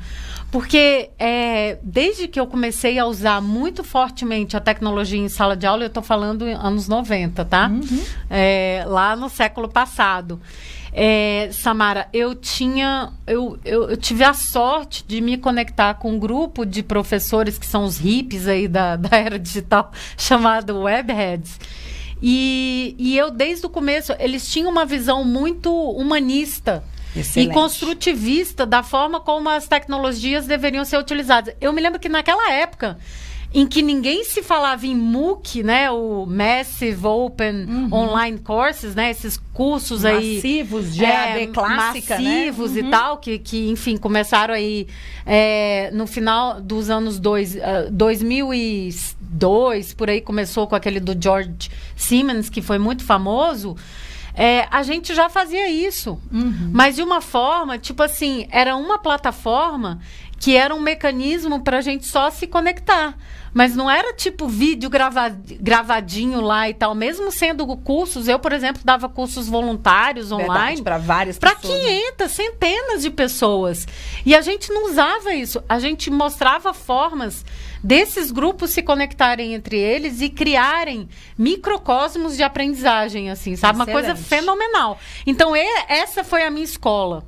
[0.51, 5.67] porque é, desde que eu comecei a usar muito fortemente a tecnologia em sala de
[5.67, 7.69] aula, eu estou falando anos 90, tá?
[7.69, 8.05] Uhum.
[8.29, 10.43] É, lá no século passado.
[10.93, 16.19] É, Samara, eu tinha, eu, eu, eu, tive a sorte de me conectar com um
[16.19, 21.59] grupo de professores que são os hippies aí da, da era digital, chamado Webheads.
[22.23, 26.85] E, e eu, desde o começo, eles tinham uma visão muito humanista
[27.17, 27.51] Excelente.
[27.51, 31.55] e construtivista da forma como as tecnologias deveriam ser utilizadas.
[31.61, 32.99] Eu me lembro que naquela época
[33.53, 35.91] em que ninguém se falava em MOOC, né?
[35.91, 37.89] O Massive Open uhum.
[37.93, 39.11] Online Courses, né?
[39.11, 40.37] Esses cursos aí...
[40.37, 42.47] Massivos, de é, clássica, né?
[42.47, 42.81] Massivos né?
[42.81, 42.87] uhum.
[42.87, 44.87] e tal, que, que, enfim, começaram aí
[45.27, 51.71] é, no final dos anos dois, uh, 2002, por aí começou com aquele do George
[51.97, 53.77] Siemens, que foi muito famoso.
[54.33, 56.19] É, a gente já fazia isso.
[56.33, 56.71] Uhum.
[56.73, 60.01] Mas de uma forma, tipo assim, era uma plataforma
[60.41, 63.15] que era um mecanismo para a gente só se conectar.
[63.53, 66.95] Mas não era tipo vídeo gravadinho lá e tal.
[66.95, 70.81] Mesmo sendo cursos, eu, por exemplo, dava cursos voluntários online.
[70.83, 73.87] Para várias Para 500, centenas de pessoas.
[74.25, 75.63] E a gente não usava isso.
[75.69, 77.45] A gente mostrava formas
[77.83, 83.83] desses grupos se conectarem entre eles e criarem microcosmos de aprendizagem, assim, sabe?
[83.83, 83.95] Excelente.
[83.95, 84.99] Uma coisa fenomenal.
[85.27, 85.55] Então,
[85.89, 87.25] essa foi a minha escola.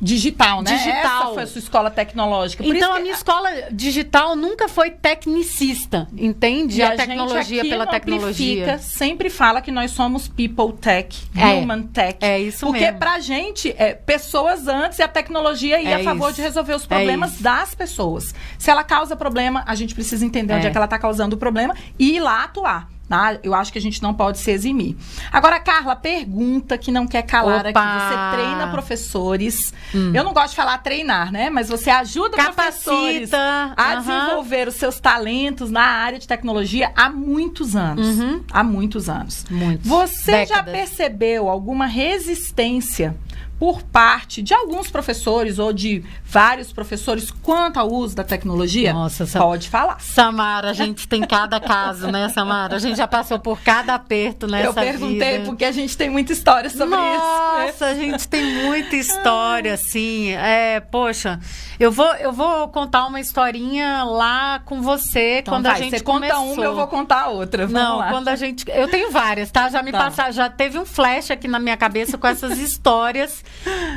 [0.00, 0.76] Digital, né?
[0.76, 1.22] Digital.
[1.22, 2.62] Essa foi a sua escola tecnológica.
[2.62, 6.80] Por então, a minha escola digital nunca foi tecnicista, entende?
[6.80, 8.78] E a, a tecnologia pela tecnologia.
[8.78, 11.54] sempre fala que nós somos people tech, é.
[11.54, 12.18] human tech.
[12.20, 12.92] É isso porque mesmo.
[12.92, 16.36] Porque pra gente, é, pessoas antes e a tecnologia ia é a favor isso.
[16.36, 18.34] de resolver os é problemas das pessoas.
[18.58, 21.36] Se ela causa problema, a gente precisa entender onde é, é que ela está causando
[21.36, 22.95] o problema e ir lá atuar.
[23.08, 23.38] Tá?
[23.42, 24.96] Eu acho que a gente não pode se eximir.
[25.30, 27.68] Agora, Carla, pergunta que não quer calar Opa!
[27.68, 28.04] aqui.
[28.04, 29.72] Você treina professores.
[29.94, 30.12] Hum.
[30.12, 31.48] Eu não gosto de falar treinar, né?
[31.48, 32.62] Mas você ajuda Capacita.
[32.62, 33.98] professores a uhum.
[34.00, 38.18] desenvolver os seus talentos na área de tecnologia há muitos anos.
[38.18, 38.42] Uhum.
[38.52, 39.44] Há muitos anos.
[39.48, 39.86] Muitos.
[39.86, 40.48] Você Décadas.
[40.48, 43.16] já percebeu alguma resistência
[43.58, 48.92] por parte de alguns professores ou de vários professores quanto ao uso da tecnologia?
[48.92, 50.00] Nossa, pode falar.
[50.00, 52.76] Samara, a gente tem cada caso, né, Samara?
[52.76, 54.66] A gente já passou por cada aperto nessa.
[54.66, 55.44] Eu perguntei vida.
[55.46, 57.66] porque a gente tem muita história sobre Nossa, isso.
[57.66, 60.32] Nossa, a gente tem muita história, assim.
[60.32, 61.40] É, poxa,
[61.80, 65.98] eu vou, eu vou contar uma historinha lá com você então, quando vai, a gente
[65.98, 66.36] você começou.
[66.38, 67.66] conta uma, eu vou contar outra.
[67.66, 68.10] Vamos Não, lá.
[68.10, 69.68] quando a gente, eu tenho várias, tá?
[69.70, 69.98] Já me tá.
[69.98, 73.45] Passa, já teve um flash aqui na minha cabeça com essas histórias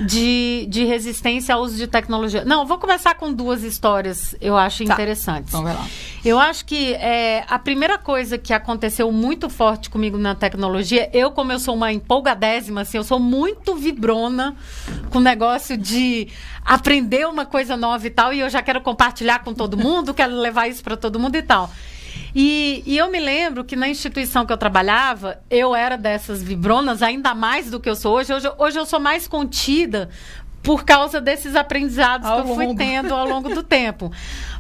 [0.06, 2.44] de, de resistência ao uso de tecnologia.
[2.46, 4.94] Não, vou começar com duas histórias, eu acho tá.
[4.94, 5.50] interessantes.
[5.50, 5.86] Então vai lá.
[6.24, 11.32] Eu acho que é, a primeira coisa que aconteceu muito forte comigo na tecnologia, eu,
[11.32, 14.56] como eu sou uma empolgadésima, assim, eu sou muito vibrona
[15.10, 16.28] com o negócio de
[16.66, 20.36] aprender uma coisa nova e tal, e eu já quero compartilhar com todo mundo, quero
[20.36, 21.70] levar isso para todo mundo e tal.
[22.34, 27.02] E, e, eu me lembro que na instituição que eu trabalhava, eu era dessas vibronas,
[27.02, 28.34] ainda mais do que eu sou hoje.
[28.34, 30.10] Hoje, hoje eu sou mais contida
[30.62, 32.78] por causa desses aprendizados ao que eu fui longo.
[32.78, 34.12] tendo ao longo do tempo.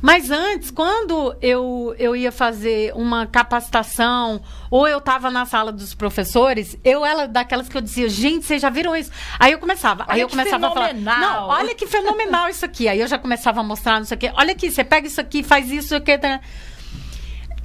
[0.01, 5.93] Mas antes, quando eu, eu ia fazer uma capacitação ou eu estava na sala dos
[5.93, 9.12] professores, eu era daquelas que eu dizia, gente, vocês já viram isso?
[9.38, 12.88] Aí eu começava, olha aí eu começava a falar, não, olha que fenomenal isso aqui.
[12.88, 14.32] Aí eu já começava a mostrar isso aqui.
[14.36, 16.17] Olha aqui, você pega isso aqui, faz isso aqui.
[16.17, 16.39] Tá?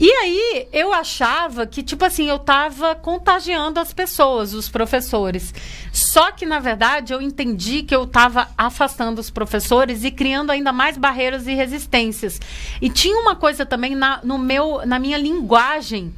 [0.06, 5.54] E aí eu achava que, tipo assim, eu estava contagiando as pessoas, os professores.
[5.94, 10.74] Só que, na verdade, eu entendi que eu estava afastando os professores e criando ainda
[10.74, 12.38] mais barreiras e resistências.
[12.82, 16.12] E tinha uma coisa também na, no meu, na minha linguagem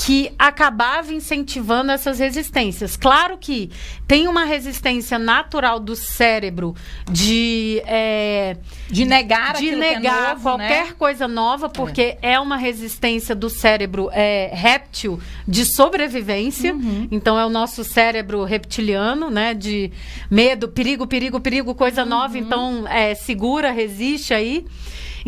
[0.00, 2.96] que acabava incentivando essas resistências.
[2.96, 3.68] Claro que
[4.06, 6.76] tem uma resistência natural do cérebro
[7.10, 8.56] de é,
[8.88, 10.94] de negar de negar novo, qualquer né?
[10.96, 12.34] coisa nova porque é.
[12.34, 12.40] é.
[12.40, 16.72] uma resistência do cérebro é, réptil de sobrevivência.
[16.72, 17.08] Uhum.
[17.10, 19.52] Então é o nosso cérebro reptiliano, né?
[19.52, 19.90] De
[20.30, 22.08] medo, perigo, perigo, perigo, coisa uhum.
[22.08, 22.38] nova.
[22.38, 24.64] Então é, segura, resiste aí.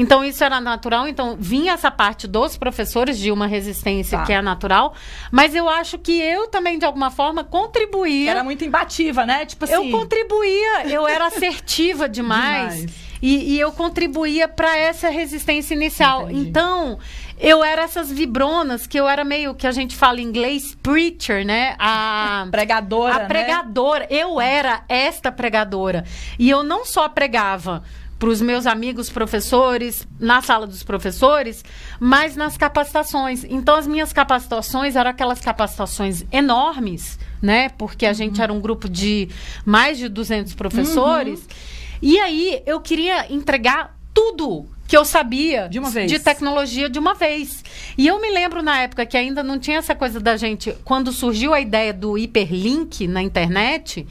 [0.00, 1.06] Então, isso era natural.
[1.06, 4.24] Então, vinha essa parte dos professores de uma resistência tá.
[4.24, 4.94] que é natural.
[5.30, 8.30] Mas eu acho que eu também, de alguma forma, contribuía.
[8.30, 9.44] Era muito imbativa, né?
[9.44, 9.74] Tipo assim.
[9.74, 12.76] Eu contribuía, eu era assertiva demais.
[12.76, 13.10] demais.
[13.20, 16.30] E, e, eu contribuía para essa resistência inicial.
[16.30, 16.48] Entendi.
[16.48, 16.98] Então,
[17.38, 21.44] eu era essas vibronas que eu era meio que a gente fala em inglês preacher,
[21.44, 21.76] né?
[21.78, 23.14] A pregadora.
[23.16, 23.26] A né?
[23.26, 24.00] pregadora.
[24.10, 24.16] Né?
[24.16, 26.06] Eu era esta pregadora.
[26.38, 27.82] E eu não só pregava
[28.20, 31.64] para os meus amigos professores, na sala dos professores,
[31.98, 33.44] mas nas capacitações.
[33.44, 37.70] Então, as minhas capacitações eram aquelas capacitações enormes, né?
[37.70, 38.14] Porque a uhum.
[38.14, 39.30] gente era um grupo de
[39.64, 41.40] mais de 200 professores.
[41.40, 41.46] Uhum.
[42.02, 46.10] E aí, eu queria entregar tudo que eu sabia de, uma vez.
[46.10, 47.64] de tecnologia de uma vez.
[47.96, 51.10] E eu me lembro na época que ainda não tinha essa coisa da gente, quando
[51.10, 54.06] surgiu a ideia do hiperlink na internet,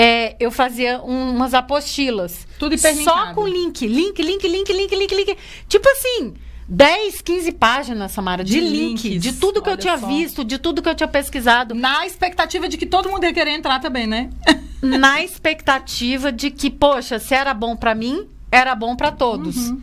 [0.00, 2.46] é, eu fazia um, umas apostilas.
[2.56, 3.18] Tudo hiperlinkado.
[3.18, 3.84] Só com link.
[3.84, 5.36] Link, link, link, link, link, link.
[5.66, 6.34] Tipo assim,
[6.68, 9.20] 10, 15 páginas, Samara, de, de link, links.
[9.20, 10.06] de tudo que Olha eu tinha só.
[10.06, 11.74] visto, de tudo que eu tinha pesquisado.
[11.74, 14.30] Na expectativa de que todo mundo ia querer entrar também, né?
[14.80, 19.56] Na expectativa de que, poxa, se era bom para mim, era bom para todos.
[19.56, 19.82] Uhum.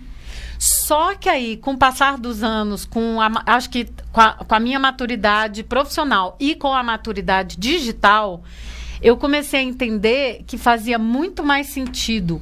[0.57, 4.55] Só que aí, com o passar dos anos, com a, acho que com a, com
[4.55, 8.41] a minha maturidade profissional e com a maturidade digital,
[9.01, 12.41] eu comecei a entender que fazia muito mais sentido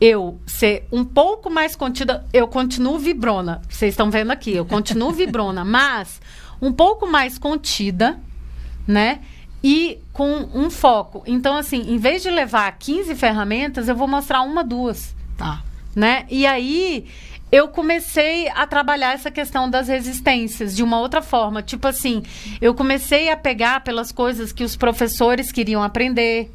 [0.00, 2.24] eu ser um pouco mais contida.
[2.32, 6.20] Eu continuo vibrona, vocês estão vendo aqui, eu continuo vibrona, mas
[6.60, 8.18] um pouco mais contida,
[8.86, 9.20] né?
[9.62, 11.22] E com um foco.
[11.26, 15.14] Então, assim, em vez de levar 15 ferramentas, eu vou mostrar uma, duas.
[15.36, 15.64] Tá.
[15.96, 16.26] Né?
[16.30, 17.06] E aí
[17.50, 21.62] eu comecei a trabalhar essa questão das resistências de uma outra forma.
[21.62, 22.22] Tipo assim,
[22.60, 26.50] eu comecei a pegar pelas coisas que os professores queriam aprender.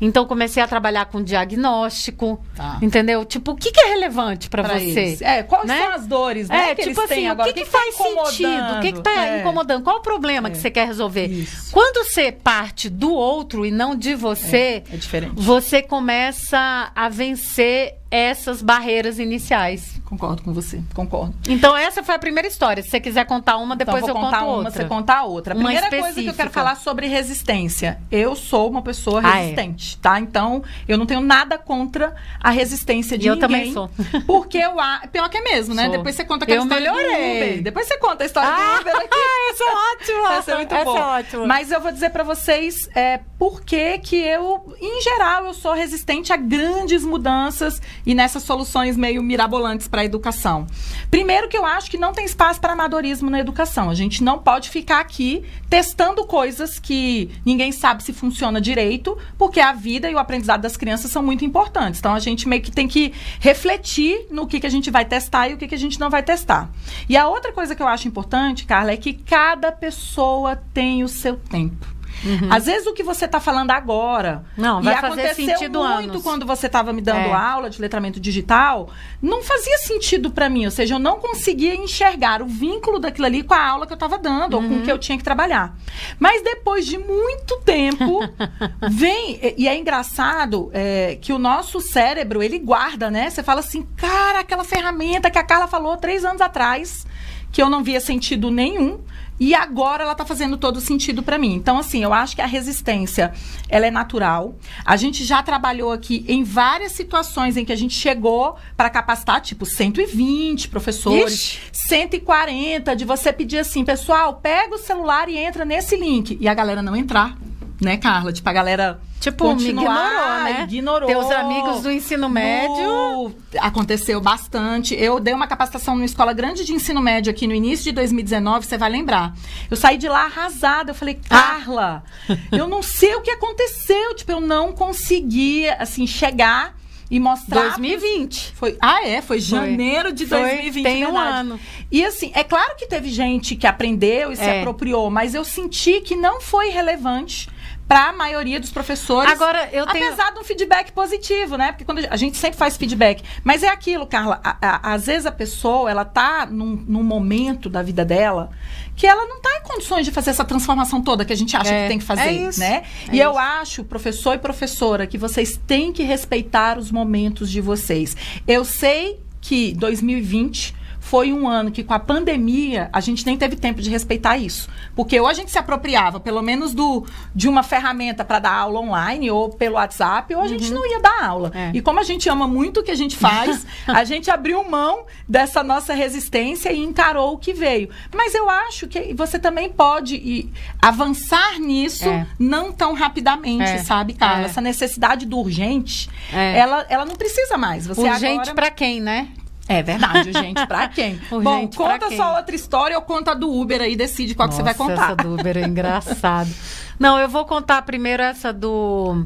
[0.00, 2.78] Então comecei a trabalhar com diagnóstico, tá.
[2.80, 3.22] entendeu?
[3.24, 5.00] Tipo, o que, que é relevante para você?
[5.00, 5.22] Eles.
[5.22, 5.78] É, quais né?
[5.78, 6.70] são as dores, né?
[6.70, 7.50] É, que tipo assim, agora?
[7.50, 8.78] o que, que, que faz tá sentido?
[8.78, 9.40] O que está é.
[9.40, 9.84] incomodando?
[9.84, 10.50] Qual o problema é.
[10.50, 11.26] que você quer resolver?
[11.26, 11.70] Isso.
[11.70, 17.99] Quando você parte do outro e não de você, é, é você começa a vencer
[18.10, 20.00] essas barreiras iniciais.
[20.04, 21.34] Concordo com você, concordo.
[21.48, 22.82] Então essa foi a primeira história.
[22.82, 24.70] Se você quiser contar uma, então, depois então, eu conto uma, outra.
[24.72, 25.54] Você contar a outra.
[25.54, 26.12] A uma primeira específica.
[26.14, 28.00] coisa que eu quero falar sobre resistência.
[28.10, 30.02] Eu sou uma pessoa resistente, ah, é.
[30.02, 30.20] tá?
[30.20, 33.42] Então eu não tenho nada contra a resistência de e ninguém.
[33.42, 33.88] Eu também sou.
[34.26, 34.72] Porque eu
[35.12, 35.84] pior que é mesmo, né?
[35.84, 35.92] Sou.
[35.92, 37.60] Depois você conta aquela eu história melhorei.
[37.60, 39.08] Depois você conta a história ah, do Uber aqui.
[39.50, 40.34] essa é ótima.
[40.34, 40.98] Essa é muito essa boa.
[40.98, 41.46] é ótima.
[41.46, 45.72] Mas eu vou dizer para vocês é, por que que eu, em geral, eu sou
[45.72, 50.66] resistente a grandes mudanças e nessas soluções meio mirabolantes para a educação.
[51.12, 53.88] Primeiro que eu acho que não tem espaço para amadorismo na educação.
[53.88, 59.60] A gente não pode ficar aqui testando coisas que ninguém sabe se funciona direito, porque
[59.60, 62.00] a vida e o aprendizado das crianças são muito importantes.
[62.00, 65.48] Então a gente meio que tem que refletir no que, que a gente vai testar
[65.48, 66.68] e o que, que a gente não vai testar.
[67.08, 71.08] E a outra coisa que eu acho importante, Carla, é que cada pessoa tem o
[71.08, 71.99] seu tempo.
[72.24, 72.52] Uhum.
[72.52, 76.22] Às vezes o que você está falando agora não vai fazer sentido muito anos.
[76.22, 77.32] quando você estava me dando é.
[77.32, 78.90] aula de letramento digital,
[79.22, 83.42] não fazia sentido para mim, ou seja, eu não conseguia enxergar o vínculo daquilo ali
[83.42, 84.62] com a aula que eu estava dando uhum.
[84.62, 84.84] ou com o uhum.
[84.84, 85.76] que eu tinha que trabalhar.
[86.18, 88.20] Mas depois de muito tempo
[88.90, 93.30] vem e é engraçado é, que o nosso cérebro ele guarda, né?
[93.30, 97.06] Você fala assim, cara, aquela ferramenta que a Carla falou três anos atrás
[97.52, 99.00] que eu não via sentido nenhum
[99.40, 101.54] e agora ela está fazendo todo sentido para mim.
[101.54, 103.32] Então, assim, eu acho que a resistência,
[103.70, 104.54] ela é natural.
[104.84, 109.40] A gente já trabalhou aqui em várias situações em que a gente chegou para capacitar,
[109.40, 111.60] tipo, 120 professores, Ixi.
[111.72, 116.36] 140, de você pedir assim, pessoal, pega o celular e entra nesse link.
[116.38, 117.34] E a galera não entrar
[117.80, 118.32] né, Carla?
[118.32, 120.62] Tipo, a galera tipo, ignorou, né?
[120.64, 121.08] Ignorou.
[121.08, 123.34] Teus amigos do ensino médio.
[123.58, 124.94] Aconteceu bastante.
[124.94, 128.66] Eu dei uma capacitação numa escola grande de ensino médio aqui no início de 2019,
[128.66, 129.34] você vai lembrar.
[129.70, 130.90] Eu saí de lá arrasada.
[130.90, 132.34] Eu falei, Carla, ah.
[132.52, 134.14] eu não sei o que aconteceu.
[134.14, 136.78] Tipo, eu não conseguia, assim, chegar
[137.10, 137.62] e mostrar.
[137.62, 138.52] 2020.
[138.54, 139.20] Foi, ah, é?
[139.20, 140.84] Foi janeiro de foi, 2020.
[140.84, 141.58] Tem um ano.
[141.90, 144.36] E assim, é claro que teve gente que aprendeu e é.
[144.36, 147.48] se apropriou, mas eu senti que não foi relevante
[147.90, 149.32] para a maioria dos professores.
[149.32, 150.06] Agora, eu tenho...
[150.06, 151.72] Apesar de um feedback positivo, né?
[151.72, 153.20] Porque quando a gente sempre faz feedback.
[153.42, 154.40] Mas é aquilo, Carla.
[154.44, 158.52] A, a, às vezes a pessoa, ela tá num, num, momento da vida dela
[158.94, 161.74] que ela não tá em condições de fazer essa transformação toda que a gente acha
[161.74, 162.74] é, que tem que fazer, é isso, né?
[162.76, 163.22] É e isso.
[163.22, 168.16] eu acho, professor e professora, que vocês têm que respeitar os momentos de vocês.
[168.46, 170.76] Eu sei que 2020
[171.10, 174.68] foi um ano que, com a pandemia, a gente nem teve tempo de respeitar isso.
[174.94, 178.78] Porque ou a gente se apropriava, pelo menos, do, de uma ferramenta para dar aula
[178.78, 180.48] online ou pelo WhatsApp, ou a uhum.
[180.50, 181.50] gente não ia dar aula.
[181.52, 181.72] É.
[181.74, 185.04] E como a gente ama muito o que a gente faz, a gente abriu mão
[185.28, 187.90] dessa nossa resistência e encarou o que veio.
[188.14, 192.24] Mas eu acho que você também pode ir, avançar nisso é.
[192.38, 193.78] não tão rapidamente, é.
[193.78, 194.42] sabe, Carla?
[194.42, 194.44] É.
[194.44, 196.56] Essa necessidade do urgente, é.
[196.56, 197.84] ela, ela não precisa mais.
[197.84, 198.54] Você urgente agora...
[198.54, 199.28] para quem, né?
[199.70, 200.66] É verdade, gente.
[200.66, 201.20] Pra quem?
[201.30, 202.16] Bom, conta quem?
[202.16, 205.12] só outra história ou conta do Uber aí, decide qual Nossa, que você vai contar.
[205.12, 206.50] Essa do Uber é engraçado.
[206.98, 209.24] Não, eu vou contar primeiro essa do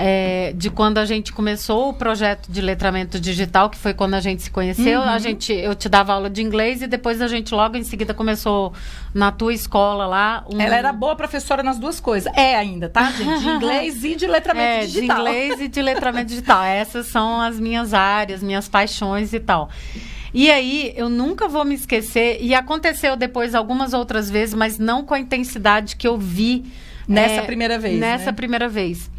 [0.00, 4.20] é, de quando a gente começou o projeto de letramento digital, que foi quando a
[4.20, 5.00] gente se conheceu.
[5.00, 5.08] Uhum.
[5.08, 8.14] A gente, eu te dava aula de inglês e depois a gente logo em seguida
[8.14, 8.72] começou
[9.12, 10.44] na tua escola lá.
[10.48, 10.60] Um...
[10.60, 12.32] Ela era boa professora nas duas coisas.
[12.36, 13.40] É ainda, tá, gente?
[13.40, 15.16] De inglês e de letramento é, digital.
[15.16, 16.62] De inglês e de letramento digital.
[16.62, 19.68] Essas são as minhas áreas, minhas paixões e tal.
[20.32, 25.02] E aí, eu nunca vou me esquecer, e aconteceu depois algumas outras vezes, mas não
[25.02, 26.64] com a intensidade que eu vi.
[27.08, 27.98] Nessa é, primeira vez.
[27.98, 28.32] Nessa né?
[28.32, 29.10] primeira vez.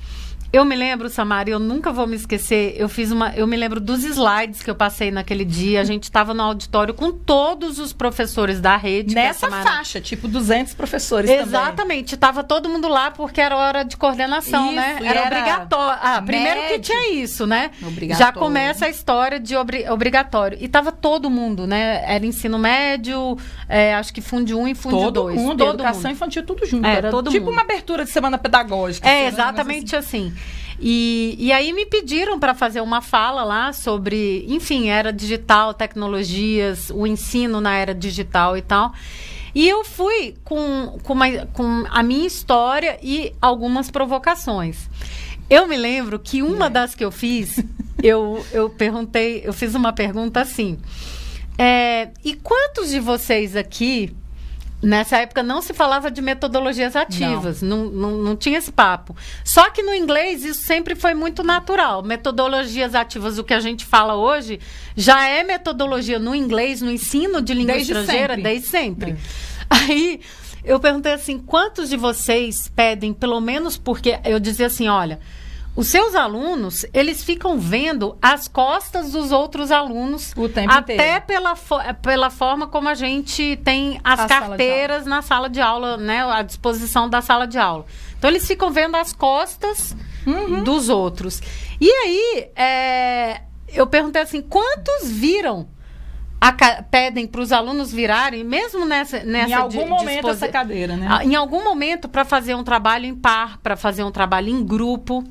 [0.52, 2.74] Eu me lembro, Samara, eu nunca vou me esquecer.
[2.76, 3.32] Eu fiz uma.
[3.36, 5.82] Eu me lembro dos slides que eu passei naquele dia.
[5.82, 9.14] A gente estava no auditório com todos os professores da rede.
[9.14, 12.16] Nessa faixa, tipo 200 professores Exatamente.
[12.16, 14.94] Estava todo mundo lá porque era hora de coordenação, né?
[14.94, 15.10] isso, né?
[15.10, 16.00] Era, era obrigatório.
[16.02, 17.70] Ah, primeiro que tinha isso, né?
[18.18, 20.58] Já começa a história de obri obrigatório.
[20.60, 22.04] E tava todo mundo, né?
[22.08, 25.14] Era ensino médio, é, acho que Fundo 1 e Fundo 2.
[25.14, 26.12] Todo mundo, todo educação mundo.
[26.12, 26.88] infantil, tudo junto.
[26.88, 27.54] É, era todo tipo mundo.
[27.54, 29.08] uma abertura de semana pedagógica.
[29.08, 29.28] É, assim, né?
[29.28, 30.28] exatamente assim.
[30.30, 30.39] assim.
[30.82, 36.90] E, e aí me pediram para fazer uma fala lá sobre, enfim, era digital, tecnologias,
[36.90, 38.94] o ensino na era digital e tal.
[39.54, 44.88] E eu fui com, com, uma, com a minha história e algumas provocações.
[45.50, 46.70] Eu me lembro que uma é.
[46.70, 47.62] das que eu fiz,
[48.02, 50.78] eu, eu perguntei, eu fiz uma pergunta assim.
[51.58, 54.16] É, e quantos de vocês aqui
[54.82, 57.86] Nessa época não se falava de metodologias ativas, não.
[57.86, 59.16] Não, não, não, tinha esse papo.
[59.44, 62.02] Só que no inglês isso sempre foi muito natural.
[62.02, 64.60] Metodologias ativas, o que a gente fala hoje,
[64.96, 68.44] já é metodologia no inglês, no ensino de língua desde estrangeira, sempre.
[68.44, 69.12] desde sempre.
[69.12, 69.16] É.
[69.70, 70.22] Aí
[70.64, 75.20] eu perguntei assim: quantos de vocês pedem, pelo menos porque eu dizia assim, olha
[75.80, 81.22] os seus alunos, eles ficam vendo as costas dos outros alunos o tempo até inteiro.
[81.26, 85.62] pela, fo pela forma como a gente tem as a carteiras sala na sala de
[85.62, 87.86] aula, né, à disposição da sala de aula.
[88.18, 89.96] Então eles ficam vendo as costas
[90.28, 90.66] uhum.
[90.66, 91.42] dos outros.
[91.80, 95.66] E aí, é, eu perguntei assim, quantos viram
[96.42, 96.52] a,
[96.84, 101.08] pedem para os alunos virarem, mesmo nessa, nessa em algum momento essa cadeira, né?
[101.24, 105.24] Em algum momento para fazer um trabalho em par, para fazer um trabalho em grupo.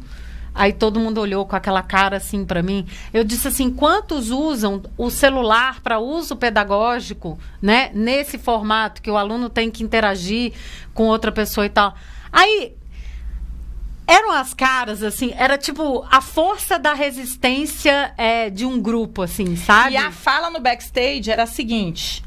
[0.59, 2.85] Aí todo mundo olhou com aquela cara assim para mim.
[3.15, 7.93] Eu disse assim: quantos usam o celular para uso pedagógico, né?
[7.95, 10.53] Nesse formato que o aluno tem que interagir
[10.93, 11.95] com outra pessoa e tal.
[12.33, 12.75] Aí
[14.05, 19.55] eram as caras, assim, era tipo a força da resistência é, de um grupo, assim,
[19.55, 19.93] sabe?
[19.93, 22.25] E a fala no backstage era a seguinte: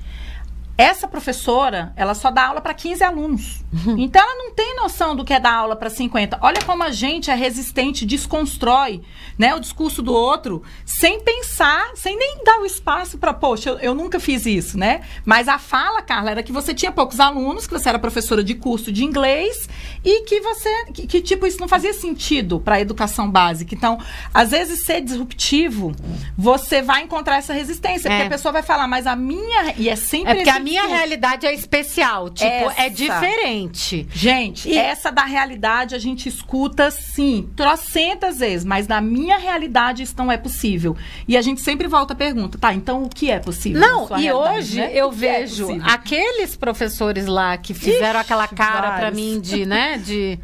[0.78, 3.64] essa professora, ela só dá aula para 15 alunos.
[3.72, 3.98] Uhum.
[3.98, 6.40] Então ela não tem noção do que é dar aula para 50.
[6.42, 9.02] Olha como a gente é resistente, desconstrói,
[9.38, 13.80] né, o discurso do outro sem pensar, sem nem dar o espaço para, poxa, eu,
[13.80, 15.02] eu, nunca fiz isso, né?
[15.26, 18.56] Mas a fala, Carla, era que você tinha poucos alunos, que você era professora de
[18.56, 19.70] curso de inglês
[20.04, 23.74] e que você que, que tipo isso não fazia sentido para a educação básica.
[23.74, 24.00] Então,
[24.34, 25.94] às vezes ser disruptivo,
[26.38, 28.12] você vai encontrar essa resistência, é.
[28.12, 31.54] porque a pessoa vai falar, mas a minha e é sempre é minha realidade é
[31.54, 32.82] especial, tipo, é essa.
[32.82, 34.08] é diferente.
[34.14, 34.78] Gente, e...
[34.78, 40.32] essa da realidade a gente escuta sim, trocentas vezes, mas na minha realidade isso não
[40.32, 40.96] é possível.
[41.28, 43.82] E a gente sempre volta a pergunta, tá, então o que é possível?
[43.82, 44.92] Não, e hoje né?
[44.94, 49.66] eu é vejo é aqueles professores lá que fizeram Ixi, aquela cara para mim de,
[49.66, 50.40] né, de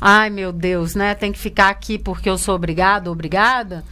[0.00, 3.84] ai meu Deus, né, tem que ficar aqui porque eu sou obrigado, obrigada,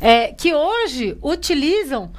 [0.00, 2.10] é, que hoje utilizam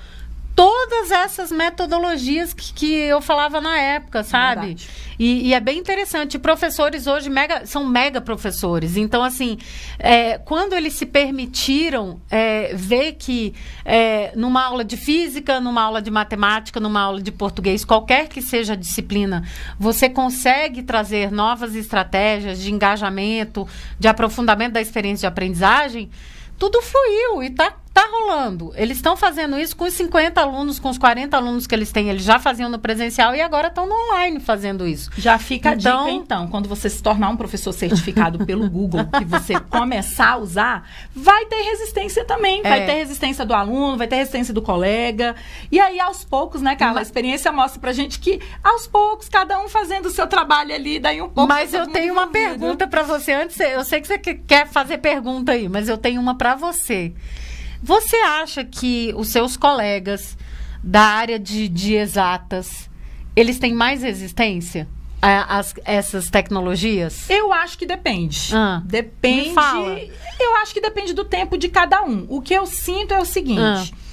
[0.56, 4.78] todas essas metodologias que, que eu falava na época, sabe?
[5.18, 6.38] E, e, é bem interessante.
[6.38, 8.96] Professores hoje mega, são mega professores.
[8.96, 9.58] Então, assim,
[9.98, 16.02] é, quando eles se permitiram é, ver que é, numa aula de física, numa aula
[16.02, 19.44] de matemática, numa aula de português, qualquer que seja a disciplina,
[19.80, 23.68] você consegue trazer novas estratégias de engajamento,
[24.00, 26.10] de aprofundamento da experiência de aprendizagem,
[26.58, 28.74] tudo fluiu e está Tá rolando.
[28.76, 32.10] Eles estão fazendo isso com os 50 alunos, com os 40 alunos que eles têm.
[32.10, 35.12] Eles já faziam no presencial e agora estão no online fazendo isso.
[35.16, 39.06] Já fica então, a dica, então, quando você se tornar um professor certificado pelo Google,
[39.06, 42.62] que você começar a usar, vai ter resistência também.
[42.64, 42.70] É.
[42.70, 45.36] Vai ter resistência do aluno, vai ter resistência do colega.
[45.72, 47.00] E aí, aos poucos, né, Carla?
[47.00, 51.00] A experiência mostra pra gente que, aos poucos, cada um fazendo o seu trabalho ali,
[51.00, 51.48] daí um pouco.
[51.48, 53.60] Mas eu tenho uma pergunta para você antes.
[53.60, 57.14] Eu sei que você quer fazer pergunta aí, mas eu tenho uma para você.
[57.84, 60.38] Você acha que os seus colegas
[60.82, 62.90] da área de, de exatas,
[63.36, 64.88] eles têm mais resistência?
[65.24, 67.30] a, essas tecnologias?
[67.30, 68.54] Eu acho que depende.
[68.54, 69.50] Ah, depende.
[69.50, 70.00] Me fala.
[70.40, 72.26] Eu acho que depende do tempo de cada um.
[72.28, 73.94] O que eu sinto é o seguinte.
[73.96, 74.04] Ah.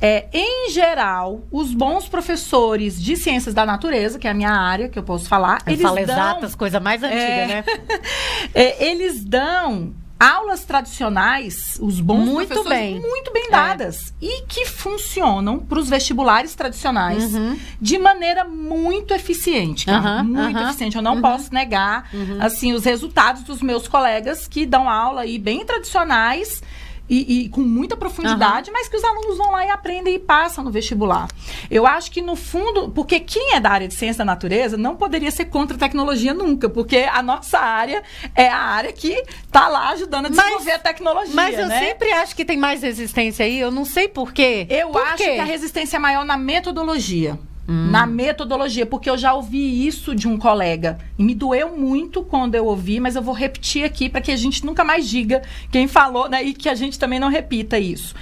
[0.00, 4.88] É, em geral, os bons professores de ciências da natureza, que é a minha área,
[4.88, 7.64] que eu posso falar, eu eles falo dão, exatas, coisa mais antiga, é, né?
[8.54, 13.00] é, eles dão aulas tradicionais, os bons muito professores, bem.
[13.00, 14.12] muito bem dadas.
[14.20, 14.26] É.
[14.26, 17.58] E que funcionam para os vestibulares tradicionais uhum.
[17.80, 20.96] de maneira muito eficiente, uhum, muito uhum, eficiente.
[20.96, 21.22] Eu não uhum.
[21.22, 22.38] posso negar, uhum.
[22.40, 26.62] assim, os resultados dos meus colegas que dão aula aí bem tradicionais
[27.08, 28.76] e, e, com muita profundidade, uhum.
[28.76, 31.28] mas que os alunos vão lá e aprendem e passam no vestibular.
[31.70, 34.96] Eu acho que, no fundo, porque quem é da área de ciência da natureza não
[34.96, 38.02] poderia ser contra a tecnologia nunca, porque a nossa área
[38.34, 41.34] é a área que está lá ajudando a desenvolver mas, a tecnologia.
[41.34, 41.78] Mas eu né?
[41.78, 44.66] sempre acho que tem mais resistência aí, eu não sei por quê.
[44.68, 45.34] Eu por acho quê?
[45.34, 47.38] que a resistência é maior na metodologia.
[47.68, 47.90] Hum.
[47.90, 50.98] Na metodologia, porque eu já ouvi isso de um colega.
[51.18, 54.36] E me doeu muito quando eu ouvi, mas eu vou repetir aqui para que a
[54.36, 56.42] gente nunca mais diga quem falou, né?
[56.42, 58.14] E que a gente também não repita isso.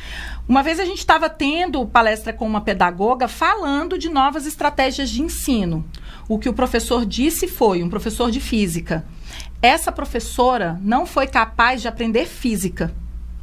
[0.48, 5.22] Uma vez a gente estava tendo palestra com uma pedagoga falando de novas estratégias de
[5.22, 5.84] ensino.
[6.28, 9.04] O que o professor disse foi, um professor de física.
[9.62, 12.92] Essa professora não foi capaz de aprender física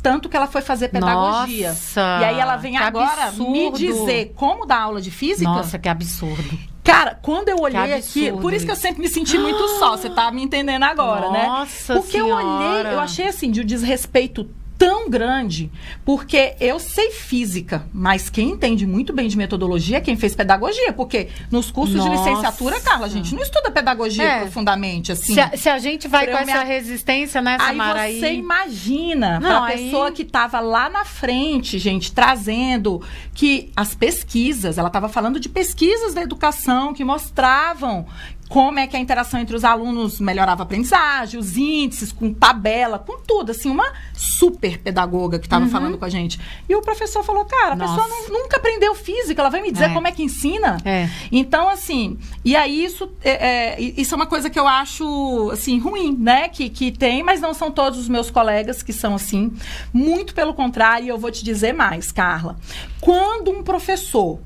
[0.04, 1.70] tanto que ela foi fazer pedagogia.
[1.70, 3.49] Nossa, e aí ela vem agora absurdo.
[3.51, 5.49] me dizer como dar aula de física.
[5.49, 6.60] Nossa, que absurdo.
[6.84, 10.10] Cara, quando eu olhei aqui, por isso que eu sempre me senti muito só, você
[10.10, 11.47] tá me entendendo agora, Nossa né?
[11.47, 12.43] Nossa Porque senhora.
[12.43, 15.71] eu olhei, eu achei assim, de um desrespeito tão grande,
[16.03, 20.91] porque eu sei física, mas quem entende muito bem de metodologia é quem fez pedagogia,
[20.93, 22.09] porque nos cursos Nossa.
[22.09, 24.39] de licenciatura, Carla, a gente não estuda pedagogia é.
[24.41, 25.34] profundamente, assim.
[25.34, 28.01] Se a, se a gente vai com essa resistência, né, Samara?
[28.01, 28.38] Aí você aí...
[28.38, 29.86] imagina, não, a aí...
[29.86, 33.01] pessoa que estava lá na frente, gente, trazendo
[33.34, 38.05] que as pesquisas, ela estava falando de pesquisas da educação que mostravam
[38.50, 43.00] como é que a interação entre os alunos melhorava a aprendizagem, os índices, com tabela,
[43.00, 43.52] com tudo.
[43.52, 45.72] Assim, uma super pedagoga que estava uhum.
[45.72, 46.39] falando com a gente.
[46.68, 47.96] E o professor falou, cara, a Nossa.
[47.96, 49.94] pessoa não, nunca aprendeu física, ela vai me dizer é.
[49.94, 50.78] como é que ensina?
[50.86, 51.10] É.
[51.32, 55.80] Então, assim, e aí isso é, é, isso é uma coisa que eu acho, assim,
[55.80, 56.50] ruim, né?
[56.50, 59.52] Que, que tem, mas não são todos os meus colegas que são assim.
[59.91, 62.58] Muito pelo contrário, eu vou te dizer mais, Carla.
[63.00, 64.39] Quando um professor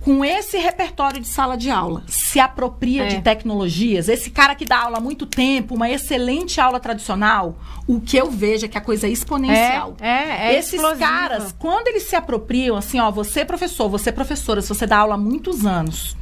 [0.00, 3.08] com esse repertório de sala de aula, se apropria é.
[3.08, 8.00] de tecnologias, esse cara que dá aula há muito tempo, uma excelente aula tradicional, o
[8.00, 9.94] que eu vejo é que a coisa é exponencial.
[10.00, 11.00] É, é, é Esses explosivo.
[11.00, 15.14] caras, quando eles se apropriam, assim, ó, você professor, você professora, se você dá aula
[15.14, 16.16] há muitos anos,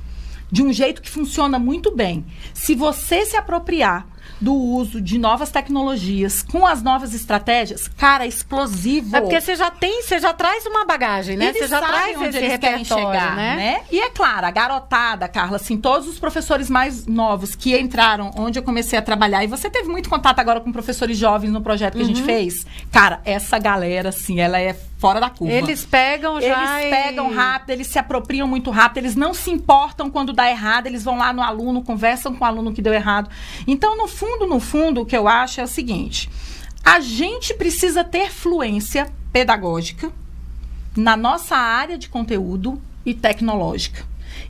[0.50, 4.06] de um jeito que funciona muito bem, se você se apropriar
[4.40, 9.16] do uso de novas tecnologias com as novas estratégias, cara, é explosivo.
[9.16, 11.46] É porque você já tem, você já traz uma bagagem, né?
[11.46, 13.56] Eles você já traz onde esse eles querem chegar, né?
[13.56, 13.80] né?
[13.90, 18.58] E é claro, a garotada, Carla, assim, todos os professores mais novos que entraram onde
[18.58, 21.94] eu comecei a trabalhar, e você teve muito contato agora com professores jovens no projeto
[21.94, 22.04] que uhum.
[22.04, 22.26] a gente uhum.
[22.26, 25.54] fez, cara, essa galera, assim, ela é fora da curva.
[25.54, 26.82] Eles pegam já.
[26.82, 30.86] Eles pegam rápido, eles se apropriam muito rápido, eles não se importam quando dá errado,
[30.86, 33.30] eles vão lá no aluno, conversam com o aluno que deu errado.
[33.66, 36.28] Então, no fundo, no fundo, o que eu acho é o seguinte:
[36.84, 40.10] a gente precisa ter fluência pedagógica
[40.96, 44.04] na nossa área de conteúdo e tecnológica.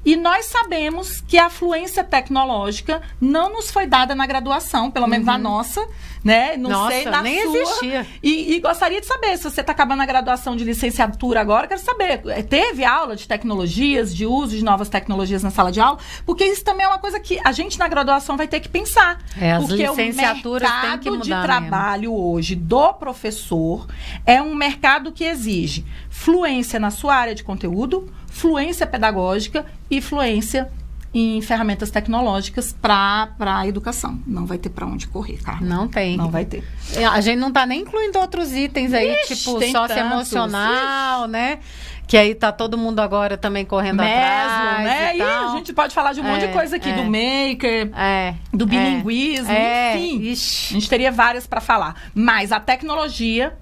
[0.05, 5.27] E nós sabemos que a fluência tecnológica não nos foi dada na graduação, pelo menos
[5.27, 5.33] uhum.
[5.33, 5.87] na nossa,
[6.25, 6.57] né?
[6.57, 7.57] Não Nossa, sei na nem sua.
[7.57, 8.07] existia.
[8.23, 11.81] E, e, gostaria de saber, se você está acabando a graduação de licenciatura agora, quero
[11.81, 15.99] saber, é, teve aula de tecnologias, de uso de novas tecnologias na sala de aula?
[16.27, 19.19] Porque isso também é uma coisa que a gente na graduação vai ter que pensar.
[19.41, 22.33] É, as porque licenciaturas o mercado que de trabalho mesmo.
[22.33, 23.87] hoje do professor
[24.27, 30.71] é um mercado que exige fluência na sua área de conteúdo, fluência pedagógica e fluência
[31.13, 34.21] em ferramentas tecnológicas para a educação.
[34.27, 35.67] Não vai ter para onde correr, Carla.
[35.67, 36.17] Não tem.
[36.17, 36.63] Não vai ter.
[36.95, 41.59] É, a gente não está nem incluindo outros itens aí, Ixi, tipo socioemocional, né?
[42.07, 44.85] Que aí tá todo mundo agora também correndo Mesmo, atrás.
[44.85, 45.17] né?
[45.17, 46.95] E, e, a gente pode falar de um é, monte de é, coisa aqui, é,
[46.95, 48.69] do maker, é, do é.
[48.69, 50.23] bilinguismo, enfim.
[50.31, 50.75] Ixi.
[50.75, 51.97] A gente teria várias para falar.
[52.15, 53.59] Mas a tecnologia